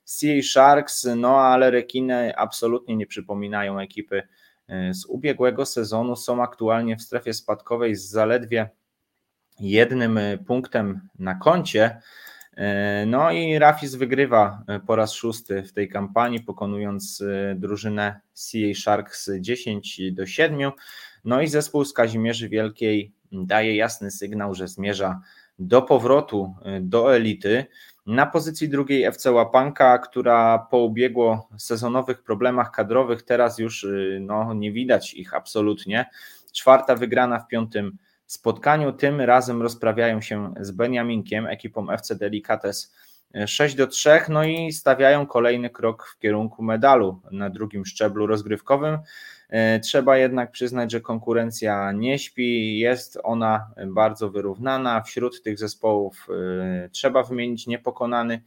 Sea 0.04 0.42
Sharks, 0.42 1.08
no 1.16 1.40
ale 1.40 1.70
rekiny 1.70 2.36
absolutnie 2.36 2.96
nie 2.96 3.06
przypominają 3.06 3.78
ekipy 3.78 4.22
z 4.68 5.06
ubiegłego 5.06 5.66
sezonu. 5.66 6.16
Są 6.16 6.42
aktualnie 6.42 6.96
w 6.96 7.02
strefie 7.02 7.34
spadkowej 7.34 7.96
z 7.96 8.08
zaledwie 8.08 8.70
jednym 9.60 10.18
e, 10.18 10.38
punktem 10.38 11.08
na 11.18 11.34
koncie. 11.34 12.00
E, 12.56 13.06
no 13.06 13.32
i 13.32 13.58
Rafis 13.58 13.94
wygrywa 13.94 14.64
po 14.86 14.96
raz 14.96 15.12
szósty 15.12 15.62
w 15.62 15.72
tej 15.72 15.88
kampanii, 15.88 16.40
pokonując 16.40 17.22
drużynę 17.56 18.20
CA 18.34 18.74
Sharks 18.74 19.30
10 19.40 20.00
do 20.12 20.26
7. 20.26 20.72
No 21.24 21.40
i 21.42 21.48
zespół 21.48 21.84
z 21.84 21.92
Kazimierzy 21.92 22.48
Wielkiej 22.48 23.12
daje 23.32 23.76
jasny 23.76 24.10
sygnał, 24.10 24.54
że 24.54 24.68
zmierza 24.68 25.20
do 25.58 25.82
powrotu 25.82 26.54
do 26.80 27.16
elity. 27.16 27.66
Na 28.06 28.26
pozycji 28.26 28.68
drugiej 28.68 29.04
FC 29.04 29.32
Łapanka, 29.32 29.98
która 29.98 30.58
po 30.58 30.78
ubiegło 30.78 31.48
sezonowych 31.58 32.22
problemach 32.22 32.70
kadrowych 32.70 33.22
teraz 33.22 33.58
już 33.58 33.84
y, 33.84 34.18
no, 34.20 34.54
nie 34.54 34.72
widać 34.72 35.14
ich 35.14 35.34
absolutnie. 35.34 36.06
Czwarta 36.52 36.96
wygrana 36.96 37.38
w 37.38 37.48
piątym 37.48 37.98
spotkaniu. 38.26 38.92
Tym 38.92 39.20
razem 39.20 39.62
rozprawiają 39.62 40.20
się 40.20 40.54
z 40.60 40.70
Beniaminkiem, 40.70 41.46
ekipą 41.46 41.90
FC 41.90 42.16
Delicates 42.16 42.92
6 43.46 43.74
do 43.74 43.86
3, 43.86 44.10
no 44.28 44.44
i 44.44 44.72
stawiają 44.72 45.26
kolejny 45.26 45.70
krok 45.70 46.06
w 46.06 46.18
kierunku 46.18 46.62
medalu 46.62 47.20
na 47.30 47.50
drugim 47.50 47.86
szczeblu 47.86 48.26
rozgrywkowym. 48.26 48.98
E, 49.52 49.80
trzeba 49.80 50.16
jednak 50.16 50.50
przyznać, 50.50 50.92
że 50.92 51.00
konkurencja 51.00 51.92
nie 51.92 52.18
śpi, 52.18 52.78
jest 52.78 53.18
ona 53.22 53.70
bardzo 53.86 54.30
wyrównana. 54.30 55.02
Wśród 55.02 55.42
tych 55.42 55.58
zespołów 55.58 56.26
e, 56.30 56.88
trzeba 56.88 57.22
wymienić 57.22 57.66
niepokonany 57.66 58.42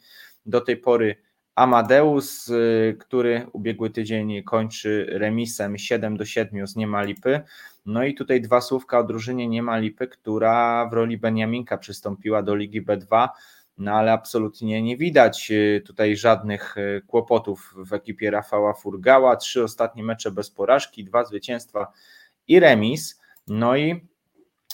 do 0.46 0.62
tej 0.62 0.78
pory 0.78 1.16
Amadeus, 1.56 2.50
e, 2.50 2.94
który 2.94 3.48
ubiegły 3.54 3.90
tydzień 3.90 4.44
kończy 4.44 5.06
remisem 5.10 5.78
7 5.78 6.18
do 6.18 6.26
7 6.26 6.68
z 6.68 6.76
Niemalipy. 6.76 7.42
No 7.86 8.04
i 8.04 8.14
tutaj 8.14 8.42
dwa 8.42 8.62
słówka 8.62 9.00
o 9.00 9.04
drużynie 9.04 9.48
Niemalipy, 9.48 10.08
która 10.08 10.86
w 10.90 10.94
roli 10.94 11.18
Beniaminka 11.18 11.78
przystąpiła 11.78 12.44
do 12.44 12.56
Ligi 12.56 12.86
B2 12.86 13.30
no 13.77 13.91
ale 13.91 14.12
absolutnie 14.12 14.82
nie 14.82 14.98
widać 14.98 15.51
y, 15.51 15.84
tutaj 15.86 16.17
żadnych 16.17 16.77
y, 16.77 17.01
kłopotów 17.08 17.74
w 17.77 17.94
ekipie 17.94 18.32
Rafała 18.32 18.74
Furgała. 18.74 19.36
Trzy 19.36 19.63
ostatnie 19.63 20.03
mecze 20.03 20.32
bez 20.32 20.51
porażki, 20.51 21.03
dwa 21.03 21.25
zwycięstwa 21.25 21.91
i 22.48 22.60
remis. 22.60 23.22
No 23.48 23.75
i 23.75 24.08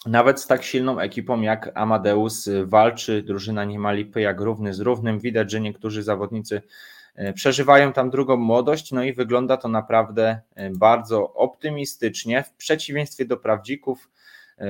nawet 0.05 0.41
z 0.41 0.47
tak 0.47 0.63
silną 0.63 0.99
ekipą 0.99 1.41
jak 1.41 1.71
Amadeus 1.75 2.47
y, 2.47 2.65
walczy 2.65 3.23
drużyna 3.23 3.65
nie 3.65 3.79
ma 3.79 3.91
lipy 3.91 4.21
jak 4.21 4.41
równy 4.41 4.73
z 4.73 4.79
równym. 4.79 5.19
Widać, 5.19 5.51
że 5.51 5.61
niektórzy 5.61 6.03
zawodnicy 6.03 6.61
przeżywają 7.35 7.93
tam 7.93 8.09
drugą 8.09 8.37
młodość, 8.37 8.91
no 8.91 9.03
i 9.03 9.13
wygląda 9.13 9.57
to 9.57 9.67
naprawdę 9.67 10.41
bardzo 10.71 11.33
optymistycznie. 11.33 12.43
W 12.43 12.53
przeciwieństwie 12.53 13.25
do 13.25 13.37
prawdzików, 13.37 14.09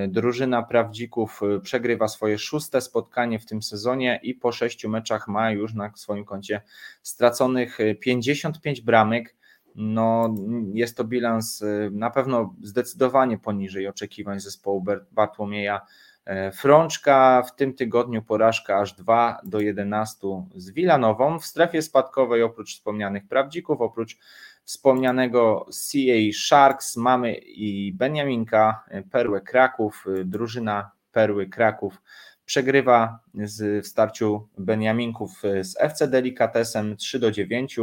drużyna 0.08 0.64
Prawdzików 0.64 1.42
e, 1.44 1.60
przegrywa 1.60 2.08
swoje 2.08 2.38
szóste 2.38 2.82
spotkanie 2.82 3.40
w 3.40 3.46
tym 3.46 3.62
sezonie 3.62 4.20
i 4.24 4.34
po 4.36 4.52
sześciu 4.52 4.90
meczach 4.90 5.28
ma 5.28 5.52
już 5.52 5.74
na 5.74 5.92
swoim 5.96 6.26
koncie 6.26 6.62
straconych 7.02 7.78
55 8.00 8.80
e, 8.80 8.84
bramek. 8.84 9.36
No, 9.76 10.36
jest 10.74 10.98
to 10.98 11.04
bilans 11.04 11.64
na 11.92 12.10
pewno 12.10 12.56
zdecydowanie 12.62 13.38
poniżej 13.38 13.88
oczekiwań 13.88 14.40
zespołu 14.40 14.86
Bartłomieja 15.12 15.82
E, 16.26 16.52
Frączka 16.52 17.44
w 17.44 17.56
tym 17.56 17.74
tygodniu 17.74 18.22
porażka 18.22 18.80
aż 18.80 18.94
2 18.94 19.40
do 19.44 19.60
11 19.60 20.28
z 20.56 20.72
Wilanową. 20.72 21.40
W 21.40 21.46
strefie 21.46 21.82
spadkowej 21.82 22.44
oprócz 22.44 22.74
wspomnianych 22.74 23.28
prawdzików, 23.28 23.82
oprócz 23.82 24.18
wspomnianego 24.64 25.66
CA 25.72 26.34
Sharks 26.34 26.98
mamy 26.98 27.34
i 27.36 27.94
Beniaminka, 27.94 28.84
e, 28.88 29.04
Perłę 29.04 29.42
Kraków, 29.42 30.06
e, 30.08 30.26
drużyna 30.26 30.92
Perły 31.12 31.48
Kraków 31.48 32.02
przegrywa 32.46 33.20
z, 33.34 33.86
w 33.86 33.88
starciu 33.88 34.48
Beniaminków 34.58 35.42
z 35.62 35.76
FC 35.80 36.08
Delikatesem 36.08 36.98
3 36.98 37.20
do 37.20 37.32
9. 37.32 37.80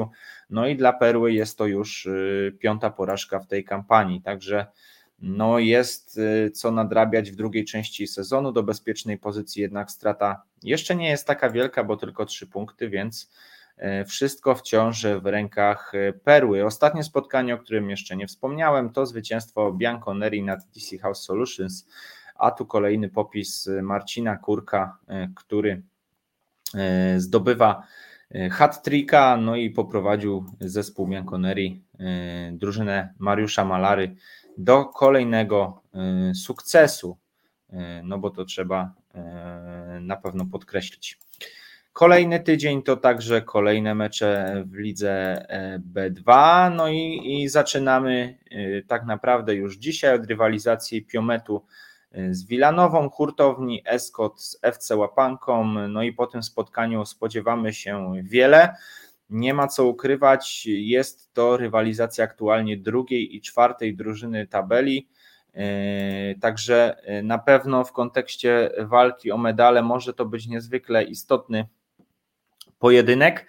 No 0.51 0.67
i 0.67 0.77
dla 0.77 0.93
Perły 0.93 1.33
jest 1.33 1.59
to 1.59 1.67
już 1.67 2.09
piąta 2.59 2.91
porażka 2.91 3.39
w 3.39 3.47
tej 3.47 3.65
kampanii, 3.65 4.23
także 4.23 4.67
no 5.19 5.59
jest 5.59 6.19
y, 6.19 6.51
co 6.51 6.73
nadrabiać 6.73 7.31
w 7.31 7.37
drugiej 7.37 7.65
części 7.65 8.07
sezonu. 8.07 8.53
Do 8.53 8.63
bezpiecznej 8.63 9.19
pozycji 9.19 9.63
jednak 9.63 9.91
strata 9.91 10.43
jeszcze 10.63 10.97
nie 10.97 11.09
jest 11.09 11.27
taka 11.27 11.51
wielka, 11.51 11.85
bo 11.85 11.97
tylko 11.97 12.27
trzy 12.27 12.47
punkty, 12.47 12.89
więc 12.89 13.23
y, 13.23 13.29
wszystko 14.07 14.55
wciąż 14.55 15.07
w 15.23 15.27
rękach 15.27 15.95
y, 15.95 16.21
Perły. 16.25 16.65
Ostatnie 16.65 17.05
spotkanie, 17.05 17.55
o 17.55 17.59
którym 17.59 17.91
jeszcze 17.91 18.17
nie 18.17 18.27
wspomniałem, 18.27 18.91
to 18.91 19.07
zwycięstwo 19.07 19.73
Bianconeri 19.73 20.43
nad 20.43 20.67
DC 20.75 20.99
House 20.99 21.25
Solutions, 21.25 21.87
a 22.35 22.51
tu 22.51 22.67
kolejny 22.67 23.09
popis 23.09 23.69
Marcina 23.83 24.37
Kurka, 24.37 24.99
który 25.37 25.83
zdobywa 27.17 27.83
hat-tricka, 28.51 29.37
no 29.37 29.57
i 29.57 29.71
poprowadził 29.71 30.45
zespół 30.61 31.09
Bianconeri, 31.09 31.83
drużynę 32.53 33.15
Mariusza 33.19 33.65
Malary 33.65 34.17
do 34.59 34.85
kolejnego 34.85 35.83
sukcesu, 36.35 37.19
no 38.03 38.19
bo 38.19 38.31
to 38.31 38.45
trzeba 38.45 38.95
na 40.01 40.17
pewno 40.17 40.47
podkreślić. 40.47 41.19
Kolejny 41.99 42.41
tydzień 42.41 42.83
to 42.83 42.97
także 42.97 43.43
kolejne 43.43 43.95
mecze 43.95 44.63
w 44.67 44.75
lidze 44.75 45.47
B2. 45.95 46.33
No 46.77 46.89
i, 46.89 47.21
i, 47.25 47.49
zaczynamy 47.49 48.39
tak 48.87 49.07
naprawdę 49.07 49.55
już 49.55 49.77
dzisiaj 49.77 50.15
od 50.15 50.27
rywalizacji 50.27 51.05
Piometu 51.05 51.65
z 52.31 52.47
Wilanową, 52.47 53.11
hurtowni 53.11 53.83
Escot 53.87 54.43
z 54.43 54.59
FC 54.63 54.97
Łapanką. 54.97 55.65
No 55.65 56.03
i 56.03 56.13
po 56.13 56.27
tym 56.27 56.43
spotkaniu 56.43 57.05
spodziewamy 57.05 57.73
się 57.73 58.13
wiele. 58.23 58.75
Nie 59.31 59.55
ma 59.55 59.69
co 59.69 59.85
ukrywać, 59.85 60.67
jest 60.67 61.35
to 61.35 61.57
rywalizacja 61.57 62.25
aktualnie 62.25 62.77
drugiej 62.77 63.37
i 63.37 63.41
czwartej 63.41 63.97
drużyny 63.97 64.47
tabeli. 64.47 65.09
E, 65.55 66.35
także 66.35 66.97
e, 67.03 67.23
na 67.23 67.39
pewno 67.39 67.85
w 67.85 67.93
kontekście 67.93 68.71
walki 68.79 69.33
o 69.33 69.39
medale 69.39 69.83
może 69.83 70.15
to 70.15 70.25
być 70.25 70.47
niezwykle 70.47 71.05
istotny 71.05 71.69
pojedynek. 72.79 73.47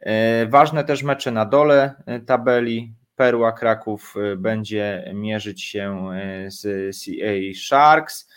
E, 0.00 0.46
ważne 0.46 0.84
też 0.84 1.02
mecze 1.02 1.30
na 1.30 1.44
dole 1.44 1.94
tabeli. 2.26 2.94
Perła 3.16 3.52
Kraków 3.52 4.14
będzie 4.36 5.10
mierzyć 5.14 5.64
się 5.64 6.10
z 6.48 6.62
CA 6.96 7.60
Sharks. 7.66 8.28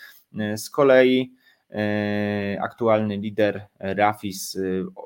Z 0.56 0.70
kolei 0.70 1.34
E, 1.72 2.58
aktualny 2.62 3.16
lider 3.16 3.66
Rafis 3.78 4.56
e, 4.56 4.60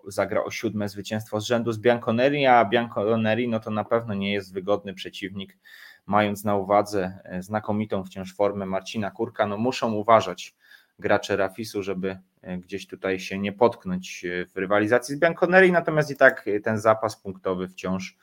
zagra 0.07 0.45
o 0.45 0.51
siódme 0.51 0.89
zwycięstwo 0.89 1.41
z 1.41 1.47
rzędu 1.47 1.73
z 1.73 1.79
Bianconeri, 1.79 2.47
a 2.47 2.65
Bianconeri 2.65 3.49
no 3.49 3.61
to 3.61 3.71
na 3.71 3.85
pewno 3.85 4.15
nie 4.15 4.33
jest 4.33 4.55
wygodny 4.55 4.95
przeciwnik, 4.95 5.59
mając 6.07 6.45
na 6.45 6.57
uwadze 6.57 7.19
e, 7.25 7.43
znakomitą 7.43 8.05
wciąż 8.05 8.35
formę 8.35 8.67
Marcina 8.67 9.11
Kurka, 9.11 9.47
no 9.47 9.57
muszą 9.57 9.93
uważać 9.93 10.55
gracze 10.99 11.37
Rafisu, 11.37 11.83
żeby 11.83 12.19
gdzieś 12.59 12.87
tutaj 12.87 13.21
się 13.21 13.39
nie 13.39 13.53
potknąć 13.53 14.27
w 14.55 14.57
rywalizacji 14.57 15.15
z 15.15 15.19
Bianconeri, 15.19 15.73
natomiast 15.73 16.11
i 16.11 16.17
tak 16.17 16.45
ten 16.65 16.79
zapas 16.79 17.17
punktowy 17.17 17.69
wciąż 17.69 18.17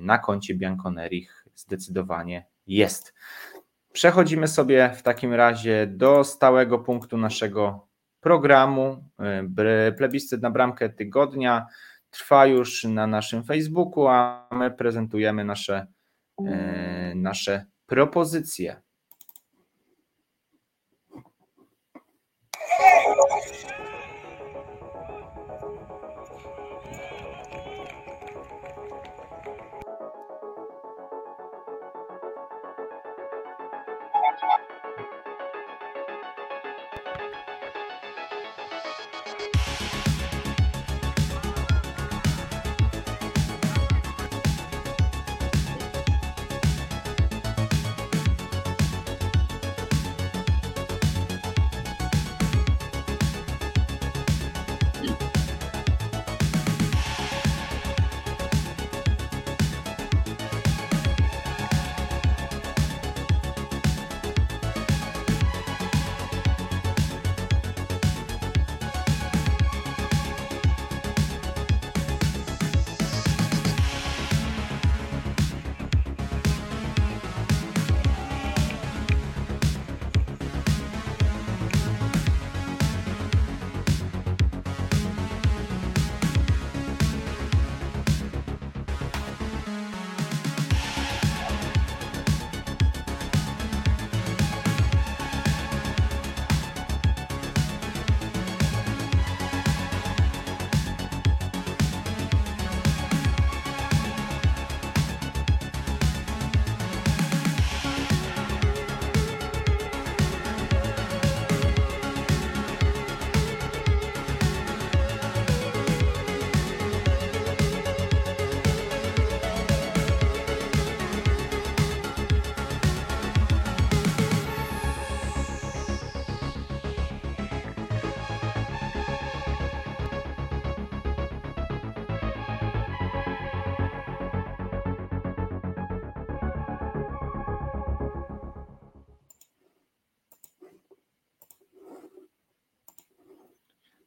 na 0.00 0.18
koncie 0.18 0.54
Bianconeri 0.54 1.28
zdecydowanie 1.54 2.46
jest. 2.66 3.14
Przechodzimy 3.92 4.48
sobie 4.48 4.90
w 4.96 5.02
takim 5.02 5.34
razie 5.34 5.86
do 5.86 6.24
stałego 6.24 6.78
punktu 6.78 7.18
naszego 7.18 7.86
programu. 8.20 9.04
E, 9.58 9.92
plebiscyt 9.92 10.42
na 10.42 10.50
bramkę 10.50 10.88
tygodnia 10.88 11.66
trwa 12.10 12.46
już 12.46 12.84
na 12.84 13.06
naszym 13.06 13.44
Facebooku, 13.44 14.06
a 14.06 14.48
my 14.52 14.70
prezentujemy 14.70 15.44
nasze, 15.44 15.86
e, 16.46 17.12
nasze 17.14 17.66
propozycje. 17.86 18.82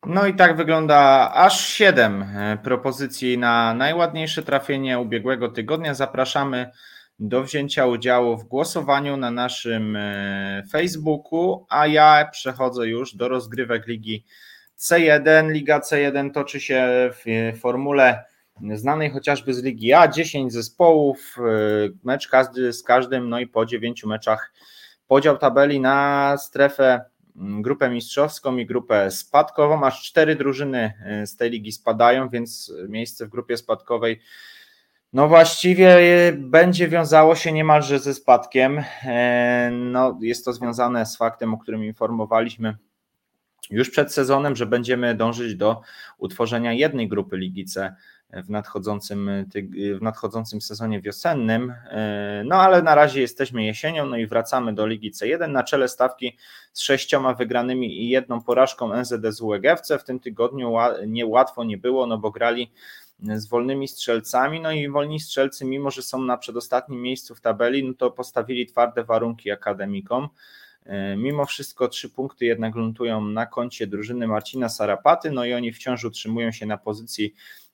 No 0.07 0.25
i 0.25 0.35
tak 0.35 0.57
wygląda 0.57 1.31
aż 1.33 1.67
7 1.67 2.23
e, 2.23 2.57
propozycji 2.63 3.37
na 3.37 3.73
najładniejsze 3.73 4.43
trafienie 4.43 4.99
ubiegłego 4.99 5.49
tygodnia. 5.49 5.93
Zapraszamy 5.93 6.71
do 7.19 7.43
wzięcia 7.43 7.85
udziału 7.85 8.37
w 8.37 8.43
głosowaniu 8.43 9.17
na 9.17 9.31
naszym 9.31 9.95
e, 9.95 10.63
Facebooku, 10.71 11.65
a 11.69 11.87
ja 11.87 12.29
przechodzę 12.31 12.87
już 12.87 13.15
do 13.15 13.27
rozgrywek 13.27 13.87
Ligi 13.87 14.25
C1. 14.79 15.51
Liga 15.51 15.79
C1 15.79 16.31
toczy 16.31 16.59
się 16.59 17.09
w 17.13 17.53
formule 17.59 18.23
znanej 18.73 19.09
chociażby 19.09 19.53
z 19.53 19.63
Ligi 19.63 19.93
A, 19.93 20.07
10 20.07 20.53
zespołów, 20.53 21.35
e, 21.39 21.41
mecz 22.03 22.27
każdy 22.27 22.73
z 22.73 22.83
każdym, 22.83 23.29
no 23.29 23.39
i 23.39 23.47
po 23.47 23.65
9 23.65 24.03
meczach 24.03 24.53
podział 25.07 25.37
tabeli 25.37 25.79
na 25.79 26.37
strefę 26.37 27.05
grupę 27.35 27.89
mistrzowską 27.89 28.57
i 28.57 28.65
grupę 28.65 29.11
spadkową. 29.11 29.85
Aż 29.85 30.03
cztery 30.03 30.35
drużyny 30.35 30.93
z 31.25 31.37
tej 31.37 31.51
ligi 31.51 31.71
spadają, 31.71 32.29
więc 32.29 32.73
miejsce 32.89 33.25
w 33.25 33.29
grupie 33.29 33.57
spadkowej 33.57 34.21
no 35.13 35.27
właściwie 35.27 35.97
będzie 36.37 36.87
wiązało 36.87 37.35
się 37.35 37.51
niemalże 37.51 37.99
ze 37.99 38.13
spadkiem. 38.13 38.83
No, 39.71 40.19
jest 40.21 40.45
to 40.45 40.53
związane 40.53 41.05
z 41.05 41.17
faktem, 41.17 41.53
o 41.53 41.57
którym 41.57 41.83
informowaliśmy 41.83 42.77
już 43.69 43.89
przed 43.89 44.13
sezonem, 44.13 44.55
że 44.55 44.65
będziemy 44.65 45.15
dążyć 45.15 45.55
do 45.55 45.81
utworzenia 46.17 46.73
jednej 46.73 47.07
grupy 47.07 47.37
Ligi 47.37 47.65
C 47.65 47.95
w 48.33 48.49
nadchodzącym, 48.49 49.45
w 49.99 50.01
nadchodzącym 50.01 50.61
sezonie 50.61 51.01
wiosennym. 51.01 51.73
No 52.45 52.55
ale 52.55 52.81
na 52.81 52.95
razie 52.95 53.21
jesteśmy 53.21 53.65
jesienią, 53.65 54.05
no 54.05 54.17
i 54.17 54.27
wracamy 54.27 54.73
do 54.73 54.87
Ligi 54.87 55.11
C1 55.11 55.49
na 55.49 55.63
czele 55.63 55.87
stawki 55.87 56.37
z 56.73 56.81
sześcioma 56.81 57.33
wygranymi 57.33 58.03
i 58.03 58.09
jedną 58.09 58.41
porażką 58.41 58.93
NZSU 58.93 59.53
EGFC. 59.53 59.99
W 59.99 60.03
tym 60.03 60.19
tygodniu 60.19 60.73
niełatwo 61.07 61.63
nie 61.63 61.77
było, 61.77 62.07
no 62.07 62.17
bo 62.17 62.31
grali 62.31 62.71
z 63.19 63.47
wolnymi 63.47 63.87
strzelcami, 63.87 64.61
no 64.61 64.71
i 64.71 64.89
wolni 64.89 65.19
strzelcy, 65.19 65.65
mimo 65.65 65.91
że 65.91 66.01
są 66.01 66.21
na 66.21 66.37
przedostatnim 66.37 67.01
miejscu 67.01 67.35
w 67.35 67.41
tabeli, 67.41 67.83
no 67.87 67.93
to 67.93 68.11
postawili 68.11 68.65
twarde 68.65 69.03
warunki 69.03 69.51
akademikom. 69.51 70.29
E, 70.85 71.15
mimo 71.15 71.45
wszystko 71.45 71.87
trzy 71.87 72.09
punkty 72.09 72.45
jednak 72.45 72.73
gruntują 72.73 73.21
na 73.21 73.45
koncie 73.45 73.87
drużyny 73.87 74.27
Marcina 74.27 74.69
Sarapaty, 74.69 75.31
no 75.31 75.45
i 75.45 75.53
oni 75.53 75.73
wciąż 75.73 76.03
utrzymują 76.03 76.51
się 76.51 76.65
na 76.65 76.77
pozycji 76.77 77.33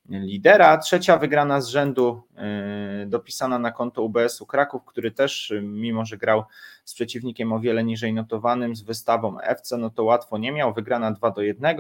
lidera. 0.10 0.78
Trzecia 0.78 1.18
wygrana 1.18 1.62
z 1.62 1.68
rzędu 1.68 2.24
e, 2.36 3.06
dopisana 3.06 3.60
na 3.60 3.72
konto 3.72 4.04
UBS-u 4.04 4.46
Kraków, 4.46 4.86
który 4.86 5.12
też, 5.12 5.54
mimo 5.62 6.06
że 6.06 6.18
grał 6.18 6.44
z 6.86 6.94
przeciwnikiem 6.94 7.54
o 7.54 7.60
wiele 7.60 7.84
niżej 7.84 8.14
notowanym, 8.14 8.76
z 8.76 8.82
wystawą 8.82 9.40
FC, 9.40 9.78
no 9.78 9.90
to 9.90 10.04
łatwo 10.04 10.38
nie 10.38 10.52
miał, 10.52 10.74
wygrana 10.74 11.12
2 11.12 11.32
do 11.32 11.42
1. 11.42 11.78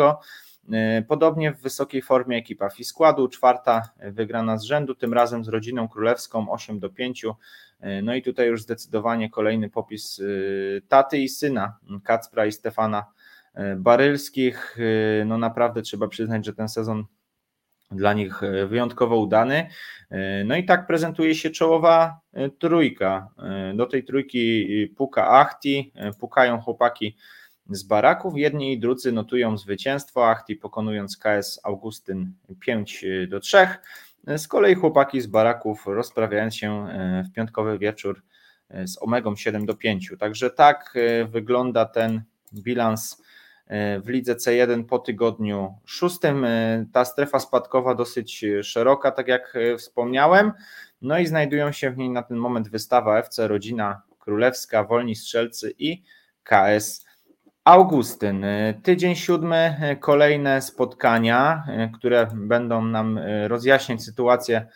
E, 0.72 1.02
podobnie 1.02 1.52
w 1.52 1.62
wysokiej 1.62 2.02
formie 2.02 2.38
ekipa 2.38 2.70
Fiskładu, 2.70 3.28
czwarta 3.28 3.90
wygrana 4.12 4.58
z 4.58 4.64
rzędu, 4.64 4.96
tym 4.96 5.14
razem 5.14 5.44
z 5.44 5.48
rodziną 5.48 5.88
królewską 5.88 6.52
8 6.52 6.80
do 6.80 6.90
5. 6.90 7.26
E, 7.80 8.02
no 8.02 8.16
i 8.16 8.22
tutaj 8.22 8.48
już 8.48 8.62
zdecydowanie 8.62 9.30
kolejny 9.30 9.70
popis 9.70 10.22
taty 10.88 11.18
i 11.18 11.30
syna 11.30 11.78
Kacpra 12.04 12.46
i 12.46 12.52
Stefana 12.52 13.06
Barylskich. 13.78 14.78
No 15.26 15.38
naprawdę 15.38 15.82
trzeba 15.82 16.08
przyznać, 16.08 16.46
że 16.46 16.54
ten 16.54 16.70
sezon 16.70 17.06
dla 17.92 18.14
nich 18.14 18.42
wyjątkowo 18.68 19.18
udany. 19.18 19.68
No 20.46 20.56
i 20.56 20.66
tak 20.66 20.88
prezentuje 20.88 21.36
się 21.36 21.50
czołowa 21.50 22.20
trójka. 22.60 23.28
Do 23.76 23.86
tej 23.86 24.04
trójki 24.04 24.68
puka 24.98 25.28
Achti, 25.28 25.94
pukają 26.20 26.62
chłopaki 26.62 27.18
z 27.70 27.84
baraków. 27.84 28.38
Jedni 28.38 28.74
i 28.74 28.80
drudzy 28.80 29.12
notują 29.12 29.58
zwycięstwo, 29.58 30.30
Achti 30.30 30.56
pokonując 30.56 31.18
KS 31.18 31.60
Augustyn 31.64 32.34
5 32.60 33.06
do 33.28 33.40
3. 33.40 33.68
Z 34.38 34.48
kolei 34.48 34.76
chłopaki 34.76 35.22
z 35.22 35.28
baraków 35.28 35.84
rozprawiając 35.86 36.56
się 36.56 36.88
e, 36.90 37.24
w 37.24 37.34
piątkowy 37.34 37.78
wieczór 37.78 38.24
e, 38.70 38.88
z 38.88 39.02
Omegą 39.02 39.36
7 39.36 39.66
do 39.66 39.76
5. 39.76 40.14
Także 40.20 40.50
tak 40.50 40.94
e, 40.96 41.26
wygląda 41.26 41.86
ten 41.86 42.22
bilans 42.54 43.24
w 44.04 44.10
lidze 44.10 44.36
C1 44.36 44.84
po 44.84 45.00
tygodniu 45.00 45.74
szóstym. 45.86 46.46
Ta 46.94 47.06
strefa 47.06 47.40
spadkowa 47.40 47.96
dosyć 47.96 48.46
szeroka, 48.64 49.12
tak 49.12 49.28
jak 49.28 49.58
wspomniałem. 49.78 50.52
No 51.02 51.20
i 51.20 51.28
znajdują 51.28 51.72
się 51.72 51.92
w 51.92 51.98
niej 51.98 52.10
na 52.10 52.24
ten 52.24 52.38
moment 52.38 52.70
wystawa 52.70 53.20
FC 53.20 53.48
Rodzina 53.48 54.02
Królewska, 54.20 54.84
Wolni 54.84 55.16
Strzelcy 55.16 55.74
i 55.80 56.04
KS 56.44 57.06
Augustyn, 57.64 58.46
tydzień 58.84 59.16
siódmy, 59.16 59.76
kolejne 60.00 60.62
spotkania, 60.62 61.64
które 61.94 62.28
będą 62.34 62.86
nam 62.86 63.20
rozjaśniać 63.48 64.04
sytuację 64.04 64.68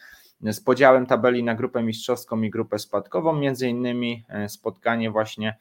z 0.41 0.61
podziałem 0.61 1.05
tabeli 1.05 1.43
na 1.43 1.55
grupę 1.55 1.83
mistrzowską 1.83 2.41
i 2.41 2.49
grupę 2.49 2.79
spadkową, 2.79 3.33
między 3.33 3.67
innymi 3.67 4.25
spotkanie 4.47 5.11
właśnie 5.11 5.57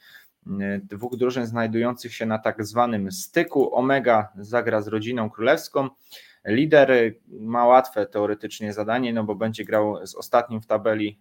dwóch 0.83 1.17
drużyn 1.17 1.47
znajdujących 1.47 2.15
się 2.15 2.27
na 2.27 2.39
tak 2.39 2.67
zwanym 2.67 3.13
styku. 3.13 3.77
Omega 3.77 4.29
zagra 4.37 4.83
z 4.83 4.89
rodziną 4.89 5.31
królewską. 5.31 5.89
Lider 6.47 7.15
ma 7.29 7.67
łatwe 7.67 8.07
teoretycznie 8.07 8.73
zadanie, 8.73 9.13
no 9.13 9.25
bo 9.25 9.35
będzie 9.35 9.65
grał 9.65 10.07
z 10.07 10.15
ostatnim 10.15 10.61
w 10.61 10.67
tabeli 10.67 11.19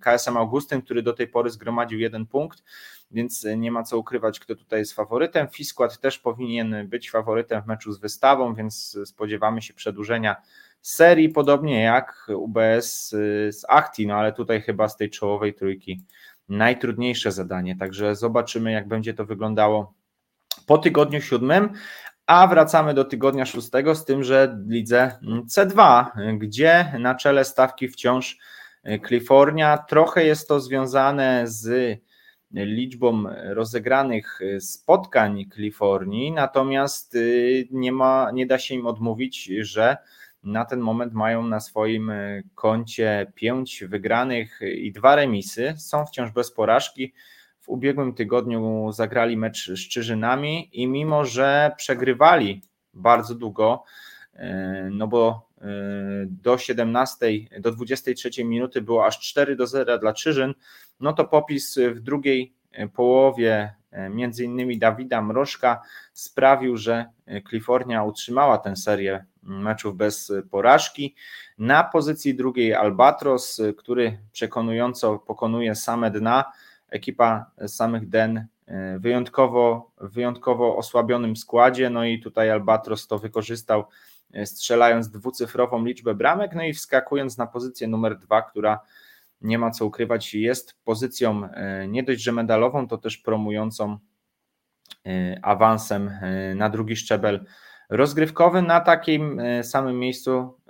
KSM 0.00 0.36
Augustyn, 0.36 0.82
który 0.82 1.02
do 1.02 1.12
tej 1.12 1.28
pory 1.28 1.50
zgromadził 1.50 1.98
jeden 1.98 2.26
punkt 2.26 2.62
więc 3.10 3.46
nie 3.56 3.70
ma 3.70 3.82
co 3.82 3.98
ukrywać, 3.98 4.40
kto 4.40 4.54
tutaj 4.54 4.78
jest 4.78 4.92
faworytem. 4.92 5.48
Fiskład 5.48 6.00
też 6.00 6.18
powinien 6.18 6.88
być 6.88 7.10
faworytem 7.10 7.62
w 7.62 7.66
meczu 7.66 7.92
z 7.92 7.98
wystawą, 7.98 8.54
więc 8.54 8.98
spodziewamy 9.04 9.62
się 9.62 9.74
przedłużenia 9.74 10.36
serii, 10.80 11.28
podobnie 11.28 11.82
jak 11.82 12.26
UBS 12.36 13.10
z 13.50 13.64
Achti, 13.68 14.06
no 14.06 14.14
ale 14.14 14.32
tutaj 14.32 14.62
chyba 14.62 14.88
z 14.88 14.96
tej 14.96 15.10
czołowej 15.10 15.54
trójki 15.54 16.00
najtrudniejsze 16.48 17.32
zadanie, 17.32 17.76
także 17.76 18.16
zobaczymy, 18.16 18.72
jak 18.72 18.88
będzie 18.88 19.14
to 19.14 19.26
wyglądało 19.26 19.94
po 20.66 20.78
tygodniu 20.78 21.20
siódmym. 21.20 21.72
A 22.26 22.46
wracamy 22.46 22.94
do 22.94 23.04
tygodnia 23.04 23.46
szóstego 23.46 23.94
z 23.94 24.04
tym, 24.04 24.24
że 24.24 24.58
lidze 24.68 25.18
C2, 25.56 26.06
gdzie 26.38 26.92
na 26.98 27.14
czele 27.14 27.44
stawki 27.44 27.88
wciąż 27.88 28.38
Kalifornia. 29.02 29.78
Trochę 29.78 30.24
jest 30.24 30.48
to 30.48 30.60
związane 30.60 31.42
z 31.44 31.98
liczbą 32.50 33.24
rozegranych 33.44 34.40
spotkań 34.60 35.44
Kalifornii, 35.44 36.32
natomiast 36.32 37.14
y, 37.14 37.68
nie, 37.70 37.92
ma, 37.92 38.30
nie 38.34 38.46
da 38.46 38.58
się 38.58 38.74
im 38.74 38.86
odmówić, 38.86 39.50
że 39.60 39.96
na 40.46 40.64
ten 40.64 40.80
moment 40.80 41.12
mają 41.12 41.46
na 41.46 41.60
swoim 41.60 42.12
koncie 42.54 43.32
pięć 43.34 43.84
wygranych 43.84 44.60
i 44.76 44.92
dwa 44.92 45.16
remisy. 45.16 45.74
Są 45.78 46.06
wciąż 46.06 46.30
bez 46.30 46.52
porażki. 46.52 47.12
W 47.60 47.68
ubiegłym 47.68 48.14
tygodniu 48.14 48.92
zagrali 48.92 49.36
mecz 49.36 49.70
z 49.70 49.88
Czyżynami 49.88 50.68
i 50.72 50.86
mimo, 50.86 51.24
że 51.24 51.72
przegrywali 51.76 52.62
bardzo 52.94 53.34
długo, 53.34 53.84
y, 54.34 54.38
no 54.90 55.06
bo 55.06 55.48
y, 55.58 55.62
do 56.26 56.58
17, 56.58 57.26
do 57.60 57.72
23 57.72 58.44
minuty 58.44 58.82
było 58.82 59.06
aż 59.06 59.20
4 59.20 59.56
do 59.56 59.66
0 59.66 59.98
dla 59.98 60.12
Czyżyn, 60.12 60.54
no 61.00 61.12
to 61.12 61.24
popis 61.24 61.78
w 61.78 62.00
drugiej 62.00 62.54
e, 62.72 62.88
połowie 62.88 63.52
e, 63.54 63.74
między 64.10 64.44
innymi 64.44 64.78
Dawida 64.78 65.22
Mrożka 65.22 65.82
sprawił, 66.12 66.76
że 66.76 67.06
Kalifornia 67.50 68.02
utrzymała 68.04 68.58
tę 68.58 68.76
serię 68.76 69.24
meczów 69.42 69.96
bez 69.96 70.32
porażki. 70.50 71.14
Na 71.58 71.84
pozycji 71.84 72.34
drugiej 72.34 72.74
Albatros, 72.74 73.60
który 73.78 74.18
przekonująco 74.32 75.18
pokonuje 75.18 75.74
same 75.74 76.10
dna, 76.10 76.44
ekipa 76.90 77.50
samych 77.66 78.08
den 78.08 78.46
e, 78.66 78.98
wyjątkowo, 78.98 79.90
wyjątkowo 80.00 80.76
osłabionym 80.76 81.36
składzie, 81.36 81.90
no 81.90 82.04
i 82.04 82.20
tutaj 82.20 82.50
Albatros 82.50 83.06
to 83.06 83.18
wykorzystał 83.18 83.84
strzelając 84.44 85.10
dwucyfrową 85.10 85.84
liczbę 85.84 86.14
bramek, 86.14 86.52
no 86.54 86.62
i 86.62 86.72
wskakując 86.72 87.38
na 87.38 87.46
pozycję 87.46 87.88
numer 87.88 88.18
dwa, 88.18 88.42
która 88.42 88.80
nie 89.40 89.58
ma 89.58 89.70
co 89.70 89.86
ukrywać, 89.86 90.34
jest 90.34 90.74
pozycją 90.84 91.44
e, 91.44 91.88
nie 91.88 92.02
dość, 92.02 92.22
że 92.22 92.32
medalową, 92.32 92.88
to 92.88 92.98
też 92.98 93.18
promującą 93.18 93.98
e, 95.06 95.38
awansem 95.42 96.08
e, 96.08 96.54
na 96.54 96.70
drugi 96.70 96.96
szczebel 96.96 97.46
rozgrywkowy 97.90 98.62
na 98.62 98.80
takim 98.80 99.40
samym 99.62 99.98
miejscu 99.98 100.60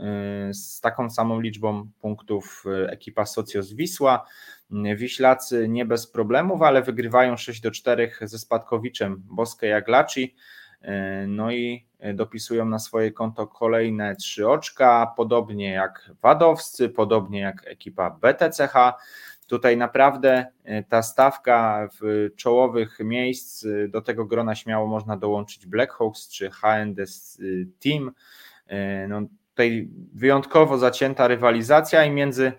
z 0.53 0.81
taką 0.81 1.11
samą 1.11 1.41
liczbą 1.41 1.89
punktów 2.01 2.65
ekipa 2.89 3.27
Socios 3.27 3.73
Wisła. 3.73 4.27
Wiślacy 4.97 5.69
nie 5.69 5.85
bez 5.85 6.07
problemów, 6.07 6.63
ale 6.63 6.83
wygrywają 6.83 7.37
6 7.37 7.61
do 7.61 7.71
4 7.71 8.13
ze 8.23 8.39
spadkowiczem 8.39 9.23
Boskę 9.25 9.67
Jaglaci. 9.67 10.35
No 11.29 11.51
i 11.51 11.87
dopisują 12.15 12.65
na 12.65 12.79
swoje 12.79 13.13
konto 13.13 13.47
kolejne 13.47 14.17
trzy 14.17 14.49
oczka, 14.49 15.13
podobnie 15.17 15.73
jak 15.73 16.11
Wadowscy, 16.23 16.89
podobnie 16.89 17.41
jak 17.41 17.67
ekipa 17.67 18.11
BTCH. 18.11 18.75
Tutaj 19.47 19.77
naprawdę 19.77 20.47
e, 20.65 20.83
ta 20.83 21.03
stawka 21.03 21.89
w 22.01 22.31
czołowych 22.37 22.99
miejsc 23.01 23.65
e, 23.65 23.89
do 23.89 24.03
tego 24.03 24.25
grona 24.25 24.55
śmiało 24.55 24.87
można 24.87 25.17
dołączyć 25.17 25.67
Blackhawks 25.67 26.29
czy 26.29 26.51
HND 26.51 27.01
Team. 27.79 28.13
E, 28.67 29.09
no, 29.09 29.21
tutaj 29.51 29.89
wyjątkowo 30.15 30.79
zacięta 30.79 31.29
rywalizacja 31.29 32.05
i 32.05 32.11
między 32.11 32.53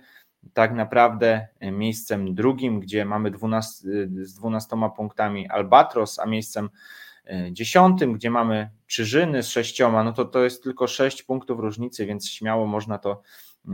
tak 0.53 0.73
naprawdę 0.73 1.47
miejscem 1.61 2.35
drugim, 2.35 2.79
gdzie 2.79 3.05
mamy 3.05 3.31
12, 3.31 3.87
z 4.21 4.33
12 4.33 4.77
punktami 4.95 5.49
Albatros, 5.49 6.19
a 6.19 6.25
miejscem 6.25 6.69
dziesiątym, 7.51 8.13
gdzie 8.13 8.29
mamy 8.29 8.69
Czyżyny 8.87 9.43
z 9.43 9.49
sześcioma, 9.49 10.03
no 10.03 10.13
to 10.13 10.25
to 10.25 10.43
jest 10.43 10.63
tylko 10.63 10.87
sześć 10.87 11.23
punktów 11.23 11.59
różnicy, 11.59 12.05
więc 12.05 12.29
śmiało 12.29 12.67
można 12.67 12.97
to 12.97 13.21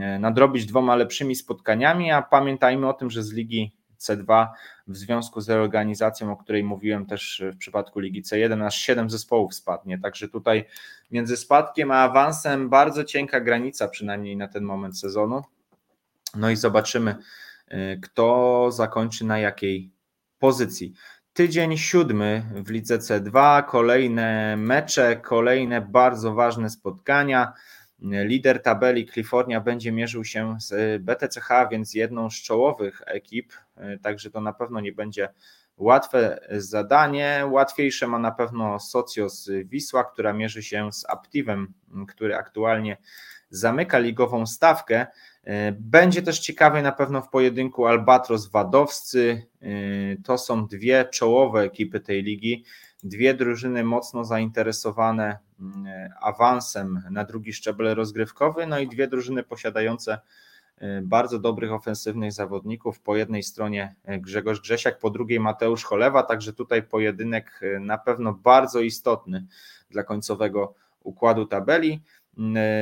e, 0.00 0.18
nadrobić 0.18 0.66
dwoma 0.66 0.96
lepszymi 0.96 1.36
spotkaniami, 1.36 2.10
a 2.10 2.22
pamiętajmy 2.22 2.88
o 2.88 2.92
tym, 2.92 3.10
że 3.10 3.22
z 3.22 3.32
Ligi 3.32 3.76
C2 4.00 4.46
w 4.86 4.96
związku 4.96 5.40
z 5.40 5.48
reorganizacją, 5.48 6.32
o 6.32 6.36
której 6.36 6.64
mówiłem 6.64 7.06
też 7.06 7.42
w 7.54 7.56
przypadku 7.56 8.00
Ligi 8.00 8.22
C1, 8.22 8.66
aż 8.66 8.76
7 8.76 9.10
zespołów 9.10 9.54
spadnie. 9.54 9.98
Także 9.98 10.28
tutaj 10.28 10.64
między 11.10 11.36
spadkiem 11.36 11.90
a 11.90 11.96
awansem 11.96 12.68
bardzo 12.68 13.04
cienka 13.04 13.40
granica, 13.40 13.88
przynajmniej 13.88 14.36
na 14.36 14.48
ten 14.48 14.64
moment 14.64 14.98
sezonu. 14.98 15.42
No 16.36 16.50
i 16.50 16.56
zobaczymy, 16.56 17.16
y, 17.72 18.00
kto 18.02 18.68
zakończy 18.72 19.24
na 19.24 19.38
jakiej 19.38 19.90
pozycji. 20.38 20.92
Tydzień 21.34 21.76
siódmy 21.76 22.42
w 22.64 22.70
Lidze 22.70 22.98
C2, 22.98 23.64
kolejne 23.64 24.56
mecze, 24.56 25.16
kolejne 25.16 25.80
bardzo 25.80 26.34
ważne 26.34 26.70
spotkania. 26.70 27.52
Lider 28.00 28.62
tabeli 28.62 29.06
Kalifornia 29.06 29.60
będzie 29.60 29.92
mierzył 29.92 30.24
się 30.24 30.56
z 30.60 31.02
BTCH, 31.02 31.48
więc 31.70 31.94
jedną 31.94 32.30
z 32.30 32.34
czołowych 32.34 33.02
ekip, 33.06 33.52
także 34.02 34.30
to 34.30 34.40
na 34.40 34.52
pewno 34.52 34.80
nie 34.80 34.92
będzie 34.92 35.28
łatwe 35.76 36.40
zadanie. 36.50 37.44
Łatwiejsze 37.50 38.06
ma 38.06 38.18
na 38.18 38.30
pewno 38.30 38.80
Socios 38.80 39.50
Wisła, 39.64 40.04
która 40.04 40.32
mierzy 40.32 40.62
się 40.62 40.92
z 40.92 41.04
Aptivem, 41.08 41.74
który 42.08 42.36
aktualnie 42.36 42.96
zamyka 43.50 43.98
ligową 43.98 44.46
stawkę. 44.46 45.06
Będzie 45.72 46.22
też 46.22 46.38
ciekawe 46.38 46.82
na 46.82 46.92
pewno 46.92 47.22
w 47.22 47.28
pojedynku 47.28 47.86
Albatros 47.86 48.50
Wadowscy. 48.50 49.46
To 50.24 50.38
są 50.38 50.66
dwie 50.66 51.04
czołowe 51.12 51.60
ekipy 51.60 52.00
tej 52.00 52.22
ligi, 52.22 52.64
dwie 53.02 53.34
drużyny 53.34 53.84
mocno 53.84 54.24
zainteresowane 54.24 55.38
mm, 55.60 55.86
awansem 56.20 57.02
na 57.10 57.24
drugi 57.24 57.52
szczebel 57.52 57.94
rozgrywkowy, 57.94 58.66
no 58.66 58.78
i 58.78 58.88
dwie 58.88 59.08
drużyny 59.08 59.42
posiadające 59.42 60.18
bardzo 61.02 61.38
dobrych 61.38 61.72
ofensywnych 61.72 62.32
zawodników. 62.32 63.00
Po 63.00 63.16
jednej 63.16 63.42
stronie 63.42 63.94
Grzegorz 64.04 64.60
Grzesiak, 64.60 64.98
po 64.98 65.10
drugiej 65.10 65.40
Mateusz 65.40 65.84
Cholewa, 65.84 66.22
także 66.22 66.52
tutaj 66.52 66.82
pojedynek 66.82 67.60
na 67.80 67.98
pewno 67.98 68.32
bardzo 68.32 68.80
istotny 68.80 69.46
dla 69.90 70.02
końcowego 70.02 70.74
układu 71.00 71.46
tabeli. 71.46 72.02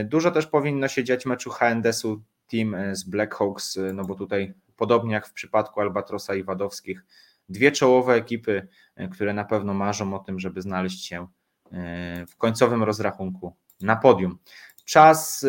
Dużo 0.04 0.30
też 0.30 0.46
powinno 0.46 0.88
się 0.88 1.04
dziać 1.04 1.26
meczu 1.26 1.50
HNDS-u 1.50 2.22
Team 2.52 2.76
z 2.92 3.04
Blackhawks, 3.04 3.78
no 3.94 4.04
bo 4.04 4.14
tutaj 4.14 4.54
podobnie 4.76 5.14
jak 5.14 5.26
w 5.26 5.32
przypadku 5.32 5.80
Albatrosa 5.80 6.34
i 6.34 6.44
Wadowskich, 6.44 7.04
dwie 7.48 7.72
czołowe 7.72 8.14
ekipy, 8.14 8.68
e, 8.96 9.08
które 9.08 9.34
na 9.34 9.44
pewno 9.44 9.74
marzą 9.74 10.14
o 10.14 10.18
tym, 10.18 10.40
żeby 10.40 10.62
znaleźć 10.62 11.06
się 11.06 11.26
e, 11.72 12.26
w 12.26 12.36
końcowym 12.36 12.82
rozrachunku 12.82 13.56
na 13.80 13.96
podium. 13.96 14.38
Czas 14.84 15.44
e, 15.44 15.48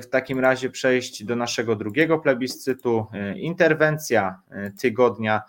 w 0.00 0.06
takim 0.10 0.40
razie 0.40 0.70
przejść 0.70 1.24
do 1.24 1.36
naszego 1.36 1.76
drugiego 1.76 2.18
plebiscytu. 2.18 3.06
Interwencja 3.36 4.42
tygodnia 4.80 5.42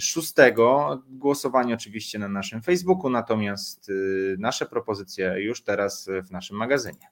szóstego. 0.00 1.02
Głosowanie 1.08 1.74
oczywiście 1.74 2.18
na 2.18 2.28
naszym 2.28 2.62
Facebooku, 2.62 3.10
natomiast 3.10 3.90
nasze 4.38 4.66
propozycje 4.66 5.34
już 5.38 5.64
teraz 5.64 6.08
w 6.24 6.30
naszym 6.30 6.56
magazynie. 6.56 7.08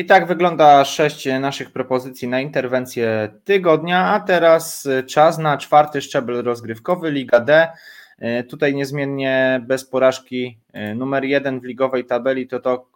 I 0.00 0.04
tak 0.04 0.26
wygląda 0.26 0.84
sześć 0.84 1.28
naszych 1.40 1.70
propozycji 1.72 2.28
na 2.28 2.40
interwencję 2.40 3.28
tygodnia, 3.44 4.06
a 4.06 4.20
teraz 4.20 4.88
czas 5.06 5.38
na 5.38 5.58
czwarty 5.58 6.02
szczebel 6.02 6.42
rozgrywkowy 6.42 7.10
Liga 7.10 7.40
D. 7.40 7.68
Tutaj 8.48 8.74
niezmiennie 8.74 9.64
bez 9.66 9.84
porażki 9.84 10.58
numer 10.94 11.24
jeden 11.24 11.60
w 11.60 11.64
ligowej 11.64 12.04
tabeli 12.04 12.48
to, 12.48 12.60
to, 12.60 12.86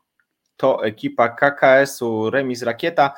to 0.57 0.85
ekipa 0.85 1.29
KKS-u 1.29 2.31
Remis 2.31 2.63
Rakieta, 2.63 3.15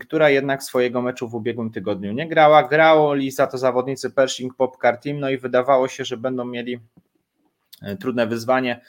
która 0.00 0.30
jednak 0.30 0.62
swojego 0.62 1.02
meczu 1.02 1.28
w 1.28 1.34
ubiegłym 1.34 1.70
tygodniu 1.70 2.12
nie 2.12 2.28
grała. 2.28 2.62
Grało 2.62 3.14
za 3.30 3.46
to 3.46 3.58
zawodnicy 3.58 4.10
Pershing 4.10 4.54
Popcar 4.54 4.98
Team, 5.00 5.20
no 5.20 5.30
i 5.30 5.38
wydawało 5.38 5.88
się, 5.88 6.04
że 6.04 6.16
będą 6.16 6.44
mieli 6.44 6.80
trudne 8.00 8.26
wyzwanie 8.26 8.80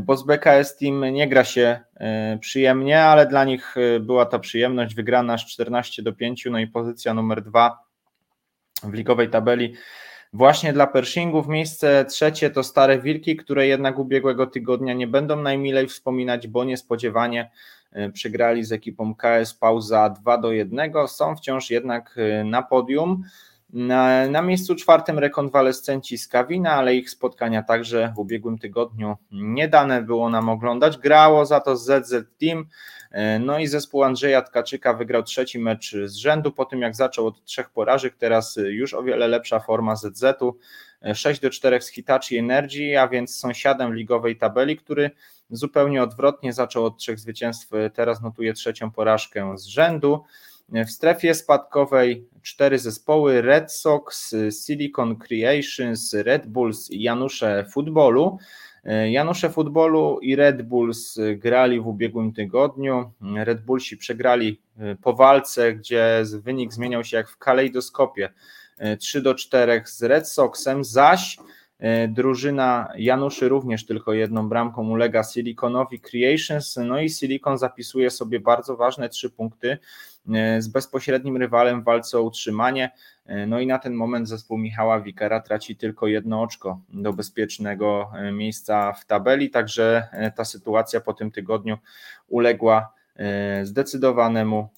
bo 0.00 0.16
z 0.16 0.26
BKS 0.26 0.76
Team 0.76 1.00
nie 1.00 1.28
gra 1.28 1.44
się 1.44 1.80
e, 1.94 2.38
przyjemnie, 2.38 3.02
ale 3.02 3.26
dla 3.26 3.44
nich 3.44 3.74
e, 3.76 4.00
była 4.00 4.26
ta 4.26 4.38
przyjemność 4.38 4.94
wygrana 4.94 5.32
aż 5.32 5.46
14 5.46 6.02
do 6.02 6.12
5, 6.12 6.48
no 6.50 6.58
i 6.58 6.66
pozycja 6.66 7.14
numer 7.14 7.42
dwa 7.42 7.78
w 8.82 8.94
ligowej 8.94 9.30
tabeli 9.30 9.74
właśnie 10.32 10.72
dla 10.72 10.86
Pershingów. 10.86 11.48
Miejsce 11.48 12.04
trzecie 12.04 12.50
to 12.50 12.62
Stare 12.62 12.98
Wilki, 12.98 13.36
które 13.36 13.66
jednak 13.66 13.98
ubiegłego 13.98 14.46
tygodnia 14.46 14.94
nie 14.94 15.06
będą 15.06 15.36
najmilej 15.42 15.88
wspominać, 15.88 16.48
bo 16.48 16.64
niespodziewanie 16.64 17.50
przegrali 18.12 18.64
z 18.64 18.72
ekipą 18.72 19.14
KS 19.14 19.54
Pauza 19.54 20.10
2 20.10 20.38
do 20.38 20.52
1. 20.52 20.92
Są 21.08 21.36
wciąż 21.36 21.70
jednak 21.70 22.16
na 22.44 22.62
podium. 22.62 23.22
Na, 23.76 24.28
na 24.28 24.42
miejscu 24.42 24.74
czwartym 24.74 25.18
rekonwalescenci 25.18 26.18
z 26.18 26.28
Kawina, 26.28 26.72
ale 26.72 26.94
ich 26.94 27.10
spotkania 27.10 27.62
także 27.62 28.12
w 28.16 28.18
ubiegłym 28.18 28.58
tygodniu 28.58 29.16
nie 29.32 29.68
dane 29.68 30.02
było 30.02 30.30
nam 30.30 30.48
oglądać. 30.48 30.98
Grało 30.98 31.46
za 31.46 31.60
to 31.60 31.76
ZZ 31.76 32.14
Team, 32.40 32.66
e, 33.10 33.38
no 33.38 33.58
i 33.58 33.66
zespół 33.66 34.02
Andrzeja 34.02 34.42
Tkaczyka 34.42 34.94
wygrał 34.94 35.22
trzeci 35.22 35.58
mecz 35.58 35.96
z 36.04 36.14
rzędu 36.14 36.52
po 36.52 36.64
tym 36.64 36.80
jak 36.80 36.96
zaczął 36.96 37.26
od 37.26 37.44
trzech 37.44 37.70
porażek, 37.70 38.16
teraz 38.18 38.58
już 38.66 38.94
o 38.94 39.02
wiele 39.02 39.28
lepsza 39.28 39.60
forma 39.60 39.96
ZZ-u. 39.96 40.58
6 41.14 41.40
e, 41.40 41.42
do 41.42 41.50
4 41.50 41.80
z 41.80 41.88
Hitachi 41.88 42.36
Energy, 42.36 43.00
a 43.00 43.08
więc 43.08 43.36
sąsiadem 43.36 43.94
ligowej 43.94 44.36
tabeli, 44.36 44.76
który 44.76 45.10
zupełnie 45.50 46.02
odwrotnie 46.02 46.52
zaczął 46.52 46.84
od 46.84 46.98
trzech 46.98 47.18
zwycięstw, 47.18 47.70
teraz 47.94 48.22
notuje 48.22 48.52
trzecią 48.52 48.90
porażkę 48.90 49.58
z 49.58 49.66
rzędu. 49.66 50.24
W 50.68 50.90
strefie 50.90 51.34
spadkowej 51.34 52.28
cztery 52.42 52.78
zespoły: 52.78 53.42
Red 53.42 53.72
Sox, 53.72 54.34
Silicon 54.50 55.16
Creations, 55.16 56.14
Red 56.14 56.46
Bulls 56.46 56.90
i 56.90 57.02
Janusze 57.02 57.66
Futbolu. 57.70 58.38
Janusze 59.10 59.50
Futbolu 59.50 60.18
i 60.22 60.36
Red 60.36 60.62
Bulls 60.62 61.18
grali 61.36 61.80
w 61.80 61.86
ubiegłym 61.86 62.32
tygodniu. 62.32 63.12
Red 63.36 63.64
Bullsi 63.64 63.96
przegrali 63.96 64.60
po 65.02 65.12
walce, 65.12 65.74
gdzie 65.74 66.22
wynik 66.42 66.72
zmieniał 66.72 67.04
się 67.04 67.16
jak 67.16 67.28
w 67.28 67.38
kalejdoskopie 67.38 68.32
3 68.98 69.22
do 69.22 69.34
4 69.34 69.82
z 69.86 70.02
Red 70.02 70.28
Soxem, 70.28 70.84
zaś 70.84 71.38
drużyna 72.08 72.88
Januszy 72.96 73.48
również 73.48 73.86
tylko 73.86 74.12
jedną 74.12 74.48
bramką 74.48 74.90
ulega 74.90 75.24
Siliconowi 75.24 76.00
Creations, 76.00 76.76
no 76.76 77.00
i 77.00 77.10
Silicon 77.10 77.58
zapisuje 77.58 78.10
sobie 78.10 78.40
bardzo 78.40 78.76
ważne 78.76 79.08
trzy 79.08 79.30
punkty 79.30 79.78
z 80.58 80.68
bezpośrednim 80.68 81.36
rywalem 81.36 81.82
w 81.82 81.84
walce 81.84 82.18
o 82.18 82.22
utrzymanie. 82.22 82.90
No 83.46 83.60
i 83.60 83.66
na 83.66 83.78
ten 83.78 83.94
moment 83.94 84.28
zespół 84.28 84.58
Michała 84.58 85.00
Wikera 85.00 85.40
traci 85.40 85.76
tylko 85.76 86.06
jedno 86.06 86.42
oczko 86.42 86.80
do 86.88 87.12
bezpiecznego 87.12 88.10
e, 88.14 88.32
miejsca 88.32 88.92
w 88.92 89.04
tabeli, 89.04 89.50
także 89.50 90.08
e, 90.12 90.30
ta 90.30 90.44
sytuacja 90.44 91.00
po 91.00 91.14
tym 91.14 91.30
tygodniu 91.30 91.78
uległa 92.28 92.92
e, 93.16 93.66
zdecydowanemu 93.66 94.68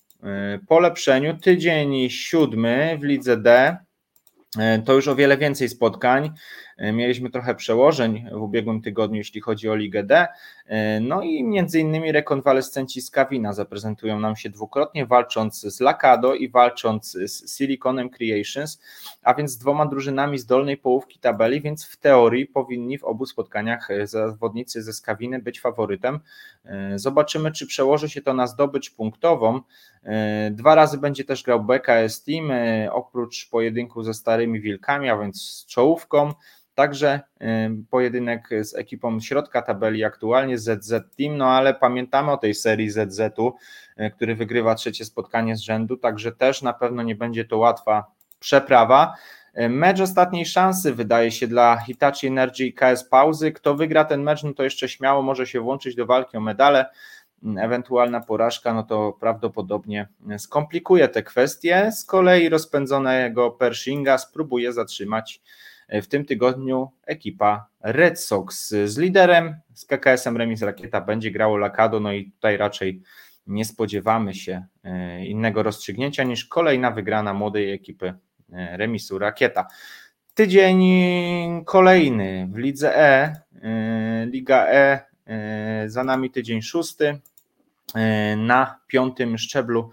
polepszeniu. 0.69 1.37
Tydzień 1.37 2.11
siódmy 2.11 2.99
w 3.01 3.05
lidze 3.05 3.37
D 3.37 3.77
to 4.85 4.95
już 4.95 5.09
o 5.09 5.17
wiele 5.17 5.37
więcej 5.37 5.69
spotkań. 5.69 6.31
E, 6.79 6.93
mieliśmy 6.93 7.31
trochę 7.31 7.55
przełożeń 7.55 8.27
w 8.33 8.43
ubiegłym 8.43 8.83
tygodniu, 8.83 9.17
jeśli 9.17 9.41
chodzi 9.41 9.69
o 9.69 9.75
Ligę 9.75 10.03
D. 10.03 10.27
E, 10.67 11.01
no 11.01 11.23
i 11.23 11.45
między 11.45 11.81
innymi 11.81 12.13
rekonwalescenci 12.13 13.03
z 13.03 13.11
Kawina 13.11 13.53
zaprezentują 13.53 14.21
nam 14.21 14.37
się 14.37 14.51
dwukrotnie, 14.51 15.07
walcząc 15.07 15.61
z 15.61 15.81
Lakado 15.81 16.35
i 16.35 16.49
walcząc 16.49 17.13
z 17.13 17.57
Siliconem 17.57 18.11
Creations, 18.11 18.81
a 19.23 19.35
więc 19.35 19.51
z 19.51 19.59
dwoma 19.59 19.87
drużynami 19.87 20.39
z 20.39 20.47
dolnej 20.47 20.77
połówki 20.77 21.19
tabeli, 21.19 21.61
więc 21.61 21.87
w 21.87 21.97
teorii 21.97 22.47
powinni 22.47 22.99
w 22.99 23.05
obu 23.05 23.27
spotkaniach 23.27 23.91
e, 23.91 24.07
zawodnicy 24.07 24.83
ze 24.83 24.93
Skawiny 24.93 25.39
być 25.39 25.61
faworytem. 25.61 26.21
Zobaczymy, 26.97 27.53
czy 27.53 27.67
przełoży 27.67 28.09
się 28.09 28.23
to 28.23 28.35
na 28.35 28.47
zdobycz 28.47 28.91
punktową. 28.91 29.61
Dwa 30.51 30.75
razy 30.75 30.99
będzie 30.99 31.25
też 31.25 31.43
grał 31.43 31.65
BKS 31.65 32.25
Team, 32.25 32.51
oprócz 32.93 33.51
pojedynku 33.51 34.03
ze 34.03 34.15
Starymi 34.15 34.61
Wilkami, 34.61 35.11
a 35.11 35.19
więc 35.19 35.43
z 35.43 35.67
czołówką. 35.67 36.33
Także 36.79 37.21
pojedynek 37.91 38.49
z 38.63 38.75
ekipą 38.75 39.21
środka 39.21 39.63
tabeli 39.63 40.05
aktualnie 40.05 40.59
ZZ 40.59 40.91
Team, 40.91 41.37
no 41.37 41.51
ale 41.51 41.75
pamiętamy 41.75 42.33
o 42.33 42.37
tej 42.37 42.55
serii 42.55 42.91
ZZ-u, 42.91 43.55
e, 43.97 44.11
który 44.11 44.35
wygrywa 44.35 44.75
trzecie 44.75 45.05
spotkanie 45.05 45.57
z 45.57 45.61
rzędu, 45.61 45.97
także 45.97 46.33
też 46.33 46.63
na 46.63 46.73
pewno 46.73 47.03
nie 47.03 47.15
będzie 47.15 47.45
to 47.45 47.59
łatwa 47.59 48.05
przeprawa. 48.41 49.15
E, 49.55 49.69
mecz 49.69 50.01
ostatniej 50.01 50.47
szansy 50.47 50.95
wydaje 50.95 51.31
się 51.31 51.47
dla 51.47 51.77
Hitachi 51.77 52.27
Energy 52.27 52.65
i 52.65 52.73
KS 52.73 53.05
Pauzy. 53.05 53.53
Kto 53.53 53.75
wygra 53.75 54.05
ten 54.05 54.23
mecz, 54.23 54.43
no 54.43 54.55
to 54.55 54.63
jeszcze 54.63 54.89
śmiało 54.89 55.23
może 55.23 55.47
się 55.47 55.61
włączyć 55.61 55.95
do 55.95 56.07
walki 56.07 56.37
o 56.37 56.41
medale. 56.41 56.87
Mm, 57.43 57.59
ewentualna 57.59 58.21
porażka, 58.21 58.75
no 58.75 58.83
to 58.83 59.17
prawdopodobnie 59.21 60.09
skomplikuje 60.39 61.09
te 61.09 61.23
kwestie. 61.23 61.93
Z 61.93 62.05
kolei 62.05 62.49
rozpędzonego 62.49 63.51
Pershinga 63.51 64.19
spróbuje 64.19 64.73
zatrzymać 64.73 65.41
w 65.89 66.07
tym 66.07 66.25
tygodniu 66.25 66.91
ekipa 67.07 67.69
Red 67.81 68.21
Sox 68.21 68.69
z 68.69 68.99
liderem, 68.99 69.57
z 69.75 69.85
KKS-em 69.85 70.37
Remis 70.37 70.63
Rakieta 70.63 71.01
będzie 71.01 71.31
grało 71.31 71.57
Lakado, 71.57 72.01
no 72.01 72.13
i 72.13 72.31
tutaj 72.31 72.57
raczej 72.57 73.03
nie 73.47 73.65
spodziewamy 73.65 74.35
się 74.35 74.67
e, 74.85 75.27
innego 75.27 75.63
rozstrzygnięcia 75.63 76.25
niż 76.25 76.45
kolejna 76.45 76.91
wygrana 76.91 77.35
młodej 77.35 77.73
ekipy 77.73 78.15
e, 78.53 78.77
remisu 78.77 79.19
Rakieta. 79.19 79.67
Tydzień 80.35 80.85
kolejny 81.65 82.49
w 82.53 82.57
Lidze 82.59 82.97
E, 82.97 83.35
e 83.63 84.27
Liga 84.27 84.67
E, 85.29 85.85
za 85.87 86.05
nami 86.05 86.31
tydzień 86.31 86.63
szósty, 86.63 87.21
na 88.37 88.79
piątym 88.87 89.39
szczeblu 89.39 89.91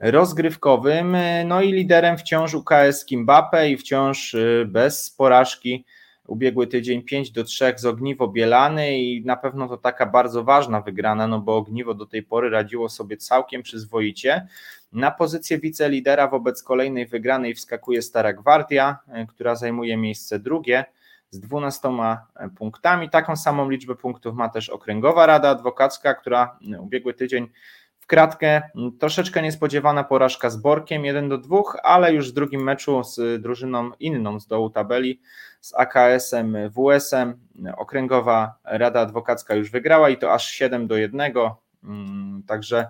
rozgrywkowym. 0.00 1.14
E, 1.14 1.44
no 1.44 1.62
i 1.62 1.72
liderem 1.72 2.18
wciąż 2.18 2.54
UKS 2.54 3.04
Kimbape 3.04 3.70
i 3.70 3.76
wciąż 3.76 4.34
e, 4.34 4.64
bez 4.66 5.10
porażki 5.10 5.84
ubiegły 6.26 6.66
tydzień 6.66 7.02
5 7.02 7.30
do 7.30 7.44
3 7.44 7.74
z 7.76 7.86
Ogniwo 7.86 8.28
Bielany 8.28 8.98
i 8.98 9.24
na 9.24 9.36
pewno 9.36 9.68
to 9.68 9.76
taka 9.76 10.06
bardzo 10.06 10.44
ważna 10.44 10.80
wygrana, 10.80 11.26
no 11.26 11.38
bo 11.38 11.56
Ogniwo 11.56 11.94
do 11.94 12.06
tej 12.06 12.22
pory 12.22 12.50
radziło 12.50 12.88
sobie 12.88 13.16
całkiem 13.16 13.62
przyzwoicie. 13.62 14.46
Na 14.92 15.10
pozycję 15.10 15.58
wicelidera 15.58 16.28
wobec 16.28 16.62
kolejnej 16.62 17.06
wygranej 17.06 17.54
wskakuje 17.54 18.02
Stara 18.02 18.32
Gwardia, 18.32 18.98
która 19.28 19.54
zajmuje 19.54 19.96
miejsce 19.96 20.38
drugie 20.38 20.84
z 21.30 21.40
12 21.40 21.88
e, 21.88 22.48
punktami. 22.48 23.10
Taką 23.10 23.36
samą 23.36 23.70
liczbę 23.70 23.94
punktów 23.94 24.34
ma 24.34 24.48
też 24.48 24.68
Okręgowa 24.68 25.26
Rada 25.26 25.48
Adwokacka, 25.48 26.14
która 26.14 26.58
ubiegły 26.80 27.14
tydzień 27.14 27.48
w 27.98 28.06
kratkę 28.06 28.62
troszeczkę 29.00 29.42
niespodziewana 29.42 30.04
porażka 30.04 30.50
z 30.50 30.56
Borkiem 30.56 31.04
1 31.04 31.28
do 31.28 31.38
2, 31.38 31.62
ale 31.82 32.14
już 32.14 32.30
w 32.30 32.34
drugim 32.34 32.62
meczu 32.62 33.04
z 33.04 33.42
drużyną 33.42 33.90
inną 34.00 34.40
z 34.40 34.46
dołu 34.46 34.70
tabeli, 34.70 35.20
z 35.60 35.74
AKS-em, 35.74 36.56
WS-em, 36.70 37.38
Okręgowa 37.76 38.54
Rada 38.64 39.00
Adwokacka 39.00 39.54
już 39.54 39.70
wygrała 39.70 40.10
i 40.10 40.16
to 40.16 40.32
aż 40.32 40.50
7 40.50 40.86
do 40.86 40.96
1, 40.96 41.32
mm, 41.84 42.42
także 42.46 42.86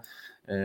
e, 0.49 0.57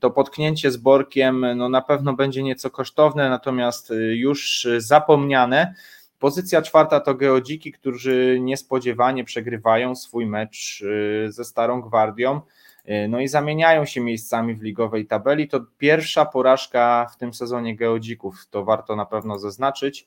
to 0.00 0.10
potknięcie 0.10 0.70
z 0.70 0.76
Borkiem 0.76 1.46
no 1.56 1.68
na 1.68 1.80
pewno 1.80 2.12
będzie 2.12 2.42
nieco 2.42 2.70
kosztowne, 2.70 3.30
natomiast 3.30 3.90
e, 3.90 3.94
już 3.94 4.68
zapomniane. 4.78 5.74
Pozycja 6.22 6.62
czwarta 6.62 7.00
to 7.00 7.14
Geodziki, 7.14 7.72
którzy 7.72 8.38
niespodziewanie 8.40 9.24
przegrywają 9.24 9.96
swój 9.96 10.26
mecz 10.26 10.80
y, 10.80 11.32
ze 11.32 11.44
Starą 11.44 11.80
Gwardią. 11.80 12.40
Y, 12.88 13.08
no 13.08 13.20
i 13.20 13.28
zamieniają 13.28 13.84
się 13.84 14.00
miejscami 14.00 14.54
w 14.54 14.62
ligowej 14.62 15.06
tabeli. 15.06 15.48
To 15.48 15.60
pierwsza 15.78 16.26
porażka 16.26 17.06
w 17.14 17.16
tym 17.16 17.34
sezonie 17.34 17.76
Geodzików, 17.76 18.46
to 18.50 18.64
warto 18.64 18.96
na 18.96 19.06
pewno 19.06 19.38
zaznaczyć. 19.38 20.06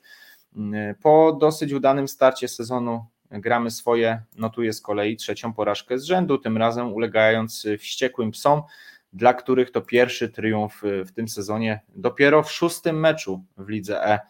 Y, 0.56 0.94
po 1.02 1.36
dosyć 1.40 1.72
udanym 1.72 2.08
starcie 2.08 2.48
sezonu 2.48 3.04
gramy 3.30 3.70
swoje, 3.70 4.22
notuje 4.36 4.72
z 4.72 4.80
kolei 4.80 5.16
trzecią 5.16 5.52
porażkę 5.52 5.98
z 5.98 6.04
rzędu, 6.04 6.38
tym 6.38 6.56
razem 6.56 6.92
ulegając 6.92 7.66
wściekłym 7.78 8.30
psom, 8.30 8.62
dla 9.12 9.34
których 9.34 9.70
to 9.70 9.80
pierwszy 9.80 10.28
triumf 10.28 10.82
w 11.06 11.12
tym 11.12 11.28
sezonie 11.28 11.80
dopiero 11.88 12.42
w 12.42 12.52
szóstym 12.52 13.00
meczu 13.00 13.44
w 13.56 13.68
lidze 13.68 14.04
E 14.04 14.12
E, 14.14 14.20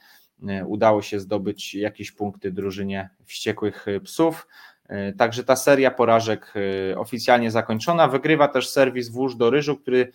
udało 0.67 1.03
się 1.03 1.21
zdobyć 1.21 1.75
jakieś 1.75 2.13
punkty 2.13 2.53
drużynie 2.53 3.11
wściekłych 3.25 3.87
psów. 4.05 4.47
E, 4.89 5.13
także 5.13 5.45
ta 5.45 5.57
seria 5.57 5.91
porażek 5.91 6.55
e, 6.91 6.99
oficjalnie 6.99 7.51
zakończona. 7.51 8.09
Wygrywa 8.09 8.49
też 8.49 8.69
serwis 8.69 9.09
Włóż 9.09 9.37
do 9.37 9.51
Ryżu, 9.51 9.77
który 9.77 10.13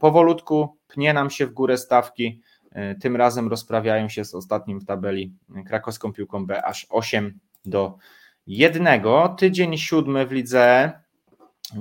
powolutku 0.00 0.76
pnie 0.88 1.12
nam 1.12 1.30
się 1.30 1.46
w 1.46 1.52
górę 1.52 1.78
stawki. 1.78 2.42
Tym 3.00 3.16
razem 3.16 3.48
rozprawiają 3.48 4.08
się 4.08 4.24
z 4.24 4.34
ostatnim 4.34 4.80
w 4.80 4.84
tabeli 4.84 5.32
krakowską 5.66 6.12
piłką 6.12 6.46
B 6.46 6.64
aż 6.64 6.86
8 6.90 7.38
do 7.64 7.96
1. 8.46 9.02
Tydzień 9.38 9.78
siódmy 9.78 10.26
w 10.26 10.32
lidze 10.32 10.92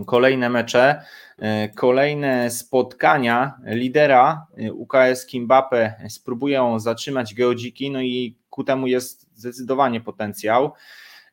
kolejne 0.05 0.49
mecze, 0.49 1.01
e, 1.39 1.69
kolejne 1.69 2.51
spotkania 2.51 3.53
lidera 3.65 4.47
e, 4.57 4.73
UKS 4.73 5.25
Kimbape 5.25 5.93
spróbują 6.09 6.79
zatrzymać 6.79 7.33
Geodziki, 7.33 7.91
no 7.91 8.01
i 8.01 8.35
ku 8.49 8.63
temu 8.63 8.87
jest 8.87 9.27
zdecydowanie 9.35 10.01
potencjał. 10.01 10.73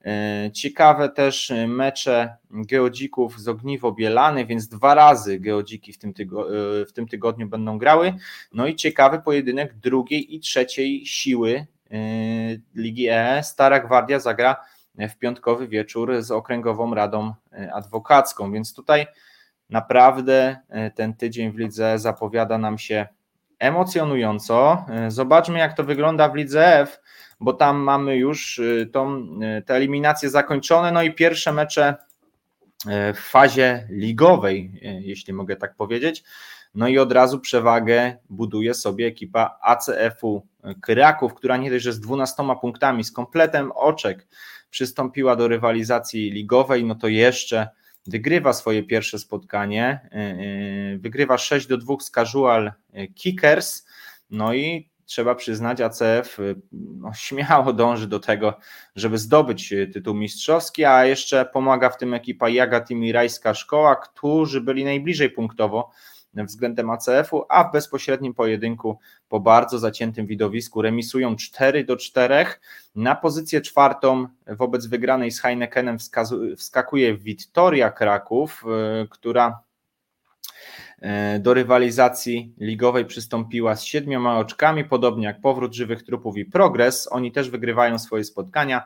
E, 0.04 0.50
ciekawe 0.52 1.08
też 1.08 1.52
mecze 1.66 2.36
Geodzików 2.50 3.40
z 3.40 3.48
Ogniwo 3.48 3.92
Bielany, 3.92 4.46
więc 4.46 4.68
dwa 4.68 4.94
razy 4.94 5.40
Geodziki 5.40 5.92
w 5.92 5.98
tym, 5.98 6.14
w 6.88 6.92
tym 6.92 7.08
tygodniu 7.08 7.48
będą 7.48 7.78
grały. 7.78 8.14
No 8.52 8.66
i 8.66 8.76
ciekawy 8.76 9.18
pojedynek 9.22 9.74
drugiej 9.74 10.34
i 10.34 10.40
trzeciej 10.40 11.06
siły 11.06 11.66
Ligi 12.74 13.08
E. 13.10 13.42
Stara 13.42 13.80
Gwardia 13.80 14.20
zagra 14.20 14.56
w 14.98 15.18
piątkowy 15.18 15.68
wieczór 15.68 16.22
z 16.22 16.30
Okręgową 16.30 16.94
Radą 16.94 17.34
e, 17.52 17.72
Adwokacką. 17.74 18.52
Więc 18.52 18.74
tutaj 18.74 19.06
naprawdę 19.70 20.56
e, 20.68 20.90
ten 20.90 21.14
tydzień 21.14 21.52
w 21.52 21.58
lidze 21.58 21.98
zapowiada 21.98 22.58
nam 22.58 22.78
się 22.78 23.06
emocjonująco. 23.58 24.86
E, 24.90 25.10
zobaczmy, 25.10 25.58
jak 25.58 25.76
to 25.76 25.84
wygląda 25.84 26.28
w 26.28 26.34
lidze 26.34 26.80
F, 26.80 27.00
bo 27.40 27.52
tam 27.52 27.76
mamy 27.76 28.16
już 28.16 28.60
tą, 28.92 29.26
te 29.66 29.74
eliminacje 29.74 30.30
zakończone. 30.30 30.92
No 30.92 31.02
i 31.02 31.14
pierwsze 31.14 31.52
mecze 31.52 31.94
w 33.14 33.18
fazie 33.18 33.86
ligowej, 33.90 34.80
jeśli 35.00 35.32
mogę 35.32 35.56
tak 35.56 35.74
powiedzieć. 35.74 36.24
No 36.74 36.88
i 36.88 36.98
od 36.98 37.12
razu 37.12 37.40
przewagę 37.40 38.16
buduje 38.30 38.74
sobie 38.74 39.06
ekipa 39.06 39.58
ACF-u 39.62 40.46
Kraków, 40.82 41.34
która 41.34 41.56
nie 41.56 41.70
dość, 41.70 41.84
że 41.84 41.92
z 41.92 42.00
12 42.00 42.42
punktami, 42.60 43.04
z 43.04 43.12
kompletem 43.12 43.72
oczek 43.72 44.26
przystąpiła 44.70 45.36
do 45.36 45.48
rywalizacji 45.48 46.30
ligowej, 46.30 46.84
no 46.84 46.94
to 46.94 47.08
jeszcze 47.08 47.68
wygrywa 48.06 48.52
swoje 48.52 48.82
pierwsze 48.82 49.18
spotkanie, 49.18 50.08
y, 50.12 50.18
y, 50.94 50.98
wygrywa 50.98 51.38
6 51.38 51.66
do 51.66 51.78
2 51.78 52.00
z 52.00 52.10
Casual 52.10 52.72
Kickers, 53.14 53.86
no 54.30 54.54
i 54.54 54.90
trzeba 55.06 55.34
przyznać, 55.34 55.80
ACF 55.80 56.38
y, 56.40 56.60
no, 56.72 57.14
śmiało 57.14 57.72
dąży 57.72 58.06
do 58.06 58.20
tego, 58.20 58.58
żeby 58.96 59.18
zdobyć 59.18 59.74
tytuł 59.92 60.14
mistrzowski, 60.14 60.84
a 60.84 61.04
jeszcze 61.04 61.44
pomaga 61.44 61.90
w 61.90 61.96
tym 61.96 62.14
ekipa 62.14 62.48
Jaga 62.48 62.80
Team 62.80 63.04
i 63.04 63.12
Rajska 63.12 63.54
Szkoła, 63.54 63.96
którzy 63.96 64.60
byli 64.60 64.84
najbliżej 64.84 65.30
punktowo 65.30 65.90
względem 66.36 66.90
ACF-u, 66.90 67.44
a 67.48 67.64
w 67.64 67.72
bezpośrednim 67.72 68.34
pojedynku 68.34 68.98
po 69.28 69.40
bardzo 69.40 69.78
zaciętym 69.78 70.26
widowisku 70.26 70.82
remisują 70.82 71.36
4 71.36 71.84
do 71.84 71.96
4. 71.96 72.46
Na 72.94 73.14
pozycję 73.14 73.60
czwartą 73.60 74.26
wobec 74.46 74.86
wygranej 74.86 75.30
z 75.30 75.40
Heinekenem 75.40 75.96
wskakuje 76.56 77.16
Wittoria 77.16 77.90
Kraków, 77.90 78.64
e, 78.66 79.06
która 79.10 79.60
e, 81.00 81.38
do 81.38 81.54
rywalizacji 81.54 82.54
ligowej 82.58 83.04
przystąpiła 83.04 83.76
z 83.76 83.84
siedmioma 83.84 84.38
oczkami, 84.38 84.84
podobnie 84.84 85.26
jak 85.26 85.40
powrót 85.40 85.74
żywych 85.74 86.02
trupów 86.02 86.36
i 86.36 86.44
progres. 86.44 87.08
Oni 87.12 87.32
też 87.32 87.50
wygrywają 87.50 87.98
swoje 87.98 88.24
spotkania. 88.24 88.82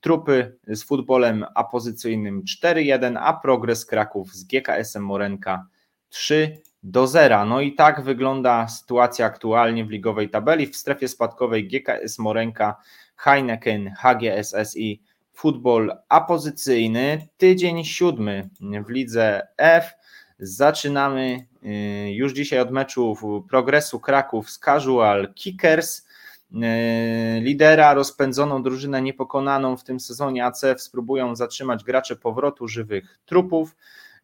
Trupy 0.00 0.56
z 0.66 0.82
futbolem 0.82 1.44
apozycyjnym 1.54 2.42
4-1, 2.64 3.18
a 3.20 3.34
progres 3.34 3.86
Kraków 3.86 4.34
z 4.34 4.44
GKS-em 4.44 5.04
Morenka 5.04 5.66
3 6.08 6.62
do 6.82 7.06
0. 7.06 7.44
No 7.44 7.60
i 7.60 7.74
tak 7.74 8.02
wygląda 8.02 8.68
sytuacja 8.68 9.26
aktualnie 9.26 9.84
w 9.84 9.90
ligowej 9.90 10.30
tabeli. 10.30 10.66
W 10.66 10.76
strefie 10.76 11.08
spadkowej 11.08 11.68
GKS 11.68 12.18
Morenka, 12.18 12.76
Heineken, 13.16 13.94
HGSSI, 13.98 15.02
futbol 15.34 15.96
apozycyjny. 16.08 17.28
Tydzień 17.36 17.84
siódmy 17.84 18.48
w 18.86 18.90
lidze 18.90 19.48
F. 19.56 19.92
Zaczynamy 20.38 21.46
y, 21.62 22.12
już 22.12 22.32
dzisiaj 22.32 22.60
od 22.60 22.70
meczu 22.70 23.16
progresu 23.50 24.00
Kraków 24.00 24.50
z 24.50 24.58
Casual 24.58 25.34
Kickers. 25.34 26.06
Y, 26.52 27.40
lidera, 27.40 27.94
rozpędzoną 27.94 28.62
drużynę 28.62 29.02
niepokonaną 29.02 29.76
w 29.76 29.84
tym 29.84 30.00
sezonie 30.00 30.46
ACF 30.46 30.80
spróbują 30.80 31.36
zatrzymać 31.36 31.84
gracze 31.84 32.16
powrotu 32.16 32.68
żywych 32.68 33.18
trupów. 33.26 33.76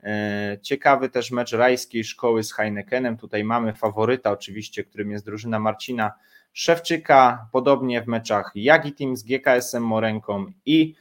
E, 0.04 0.58
ciekawy 0.62 1.08
też 1.08 1.30
mecz 1.30 1.52
rajskiej 1.52 2.04
szkoły 2.04 2.42
z 2.42 2.52
Heinekenem. 2.52 3.16
Tutaj 3.16 3.44
mamy 3.44 3.74
faworyta, 3.74 4.30
oczywiście, 4.30 4.84
którym 4.84 5.10
jest 5.10 5.24
drużyna 5.24 5.58
Marcina 5.58 6.12
Szewczyka. 6.52 7.48
Podobnie 7.52 8.02
w 8.02 8.06
meczach 8.06 8.52
Jagi 8.54 8.92
Team 8.92 9.16
z 9.16 9.22
GKS-em 9.22 9.82
Morenką 9.82 10.46
i 10.66 10.94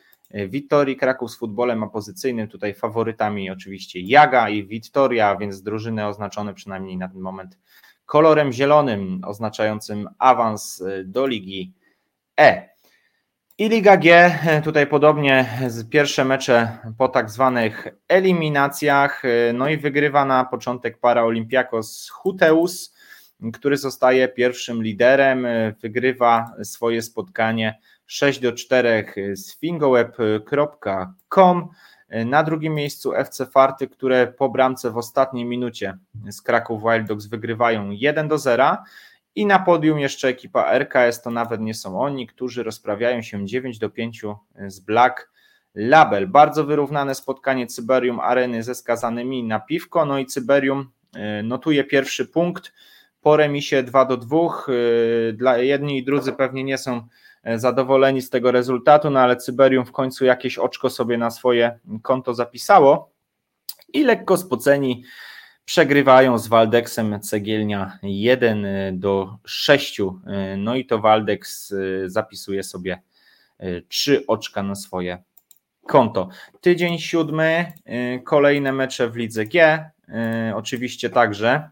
Wittorii 0.49 0.95
Kraków 0.95 1.31
z 1.31 1.37
futbolem 1.37 1.83
opozycyjnym. 1.83 2.47
Tutaj 2.47 2.73
faworytami 2.73 3.49
oczywiście 3.49 3.99
Jaga 3.99 4.49
i 4.49 4.67
Wittoria, 4.67 5.35
więc 5.35 5.61
drużyny 5.61 6.07
oznaczone 6.07 6.53
przynajmniej 6.53 6.97
na 6.97 7.07
ten 7.07 7.19
moment 7.19 7.57
kolorem 8.05 8.51
zielonym, 8.51 9.21
oznaczającym 9.25 10.09
awans 10.17 10.83
do 11.05 11.27
Ligi 11.27 11.73
E. 12.39 12.72
I 13.57 13.69
Liga 13.69 13.97
G, 13.97 14.39
tutaj 14.63 14.87
podobnie 14.87 15.45
pierwsze 15.89 16.25
mecze 16.25 16.77
po 16.97 17.07
tak 17.07 17.29
zwanych 17.29 17.87
eliminacjach, 18.07 19.23
no 19.53 19.69
i 19.69 19.77
wygrywa 19.77 20.25
na 20.25 20.45
początek 20.45 20.99
para 20.99 21.23
Olympiakos 21.23 22.09
Huteus, 22.09 22.95
który 23.53 23.77
zostaje 23.77 24.27
pierwszym 24.27 24.83
liderem, 24.83 25.47
wygrywa 25.81 26.53
swoje 26.63 27.01
spotkanie 27.01 27.79
6 28.05 28.39
do 28.39 28.53
4 28.53 29.05
z 29.33 29.59
fingoweb.com. 29.59 31.69
Na 32.25 32.43
drugim 32.43 32.73
miejscu 32.73 33.15
FC 33.15 33.45
Farty, 33.45 33.87
które 33.87 34.27
po 34.27 34.49
bramce 34.49 34.91
w 34.91 34.97
ostatniej 34.97 35.45
minucie 35.45 35.97
z 36.29 36.41
Kraków 36.41 36.83
Wild 36.83 37.07
Dogs 37.07 37.25
wygrywają 37.25 37.91
1 37.91 38.27
do 38.27 38.37
0. 38.37 38.77
I 39.35 39.45
na 39.45 39.59
podium 39.59 39.99
jeszcze 39.99 40.27
ekipa 40.27 40.71
RKS, 40.71 41.21
to 41.21 41.31
nawet 41.31 41.61
nie 41.61 41.73
są 41.73 42.01
oni, 42.01 42.27
którzy 42.27 42.63
rozprawiają 42.63 43.21
się 43.21 43.45
9 43.45 43.79
do 43.79 43.89
5 43.89 44.21
z 44.67 44.79
Black 44.79 45.33
Label. 45.75 46.27
Bardzo 46.27 46.63
wyrównane 46.63 47.15
spotkanie 47.15 47.67
Cyberium 47.67 48.19
Areny 48.19 48.63
ze 48.63 48.75
skazanymi 48.75 49.43
na 49.43 49.59
piwko, 49.59 50.05
no 50.05 50.19
i 50.19 50.25
Cyberium 50.25 50.91
e, 51.15 51.43
notuje 51.43 51.83
pierwszy 51.83 52.25
punkt 52.25 52.73
po 53.21 53.37
remisie 53.37 53.83
2 53.83 54.05
do 54.05 54.17
2. 54.17 54.37
E, 54.37 55.33
dla 55.33 55.57
jedni 55.57 55.97
i 55.97 56.03
drudzy 56.03 56.33
pewnie 56.33 56.63
nie 56.63 56.77
są 56.77 57.07
e, 57.43 57.59
zadowoleni 57.59 58.21
z 58.21 58.29
tego 58.29 58.51
rezultatu, 58.51 59.09
no 59.09 59.19
ale 59.19 59.35
Cyberium 59.35 59.85
w 59.85 59.91
końcu 59.91 60.25
jakieś 60.25 60.57
oczko 60.57 60.89
sobie 60.89 61.17
na 61.17 61.31
swoje 61.31 61.79
konto 62.01 62.33
zapisało 62.33 63.11
i 63.93 64.03
lekko 64.03 64.37
spoceni 64.37 65.03
Przegrywają 65.65 66.37
z 66.37 66.47
Waldeksem 66.47 67.19
Cegielnia 67.19 67.99
1 68.03 68.67
do 68.99 69.37
6. 69.45 70.01
No 70.57 70.75
i 70.75 70.85
to 70.85 70.99
Waldex 70.99 71.71
y, 71.71 72.03
zapisuje 72.09 72.63
sobie 72.63 73.01
3 73.87 74.13
y, 74.13 74.27
oczka 74.27 74.63
na 74.63 74.75
swoje 74.75 75.23
konto. 75.87 76.29
Tydzień 76.61 76.99
siódmy, 76.99 77.73
y, 78.17 78.21
kolejne 78.23 78.71
mecze 78.71 79.09
w 79.09 79.15
lidze 79.15 79.45
G. 79.45 79.89
Oczywiście 80.55 81.09
także. 81.09 81.69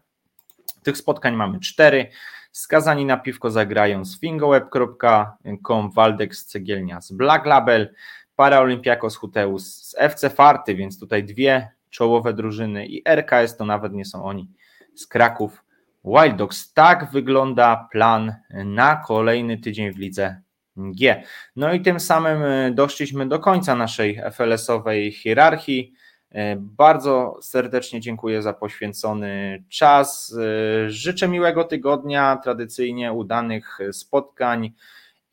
Tych 0.82 0.96
spotkań 0.96 1.34
mamy 1.34 1.60
4. 1.60 2.10
Skazani 2.52 3.04
na 3.04 3.16
piwko 3.16 3.50
zagrają 3.50 4.04
z 4.04 4.20
fingoweb.com, 4.20 5.90
Waldex 5.90 6.46
Cegielnia 6.46 7.00
z 7.00 7.12
Black 7.12 7.46
Label, 7.46 7.94
Paraolimpiakos 8.36 9.16
Huteus 9.16 9.82
z 9.82 9.94
FC 9.98 10.30
Farty, 10.30 10.74
więc 10.74 11.00
tutaj 11.00 11.24
dwie 11.24 11.70
czołowe 11.92 12.34
drużyny 12.34 12.86
i 12.86 13.02
RKS 13.08 13.56
to 13.56 13.64
nawet 13.64 13.92
nie 13.92 14.04
są 14.04 14.24
oni 14.24 14.50
z 14.94 15.06
Kraków 15.06 15.64
Wild 16.04 16.36
Dogs. 16.36 16.72
Tak 16.72 17.10
wygląda 17.10 17.88
plan 17.92 18.34
na 18.64 18.96
kolejny 18.96 19.58
tydzień 19.58 19.92
w 19.92 19.98
lidze 19.98 20.42
G. 20.76 21.22
No 21.56 21.72
i 21.72 21.80
tym 21.80 22.00
samym 22.00 22.42
e, 22.42 22.70
doszliśmy 22.70 23.28
do 23.28 23.38
końca 23.38 23.74
naszej 23.74 24.20
FLS-owej 24.32 25.12
hierarchii. 25.12 25.92
E, 26.30 26.56
bardzo 26.56 27.38
serdecznie 27.42 28.00
dziękuję 28.00 28.42
za 28.42 28.52
poświęcony 28.52 29.64
czas. 29.68 30.36
E, 30.86 30.90
życzę 30.90 31.28
miłego 31.28 31.64
tygodnia, 31.64 32.36
tradycyjnie 32.44 33.12
udanych 33.12 33.78
spotkań 33.92 34.72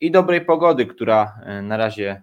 i 0.00 0.10
dobrej 0.10 0.44
pogody, 0.44 0.86
która 0.86 1.40
na 1.62 1.76
razie 1.76 2.22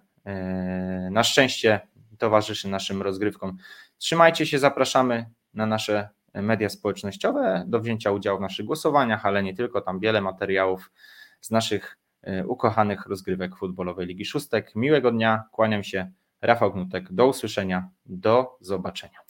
na 1.10 1.24
szczęście 1.24 1.80
towarzyszy 2.18 2.68
naszym 2.68 3.02
rozgrywkom. 3.02 3.56
Trzymajcie 3.98 4.46
się, 4.46 4.58
zapraszamy 4.58 5.30
na 5.54 5.66
nasze 5.66 6.08
media 6.34 6.68
społecznościowe 6.68 7.64
do 7.66 7.80
wzięcia 7.80 8.10
udziału 8.10 8.38
w 8.38 8.40
naszych 8.40 8.66
głosowaniach, 8.66 9.26
ale 9.26 9.42
nie 9.42 9.54
tylko, 9.54 9.80
tam 9.80 10.00
wiele 10.00 10.20
materiałów 10.20 10.92
z 11.40 11.50
naszych 11.50 11.98
e, 12.22 12.46
ukochanych 12.46 13.06
rozgrywek 13.06 13.56
futbolowej 13.56 14.06
Ligi 14.06 14.24
Szóstek. 14.24 14.72
Miłego 14.74 15.10
dnia, 15.10 15.44
kłaniam 15.52 15.84
się, 15.84 16.10
Rafał 16.42 16.72
Gnutek, 16.72 17.12
do 17.12 17.26
usłyszenia, 17.26 17.88
do 18.06 18.56
zobaczenia. 18.60 19.27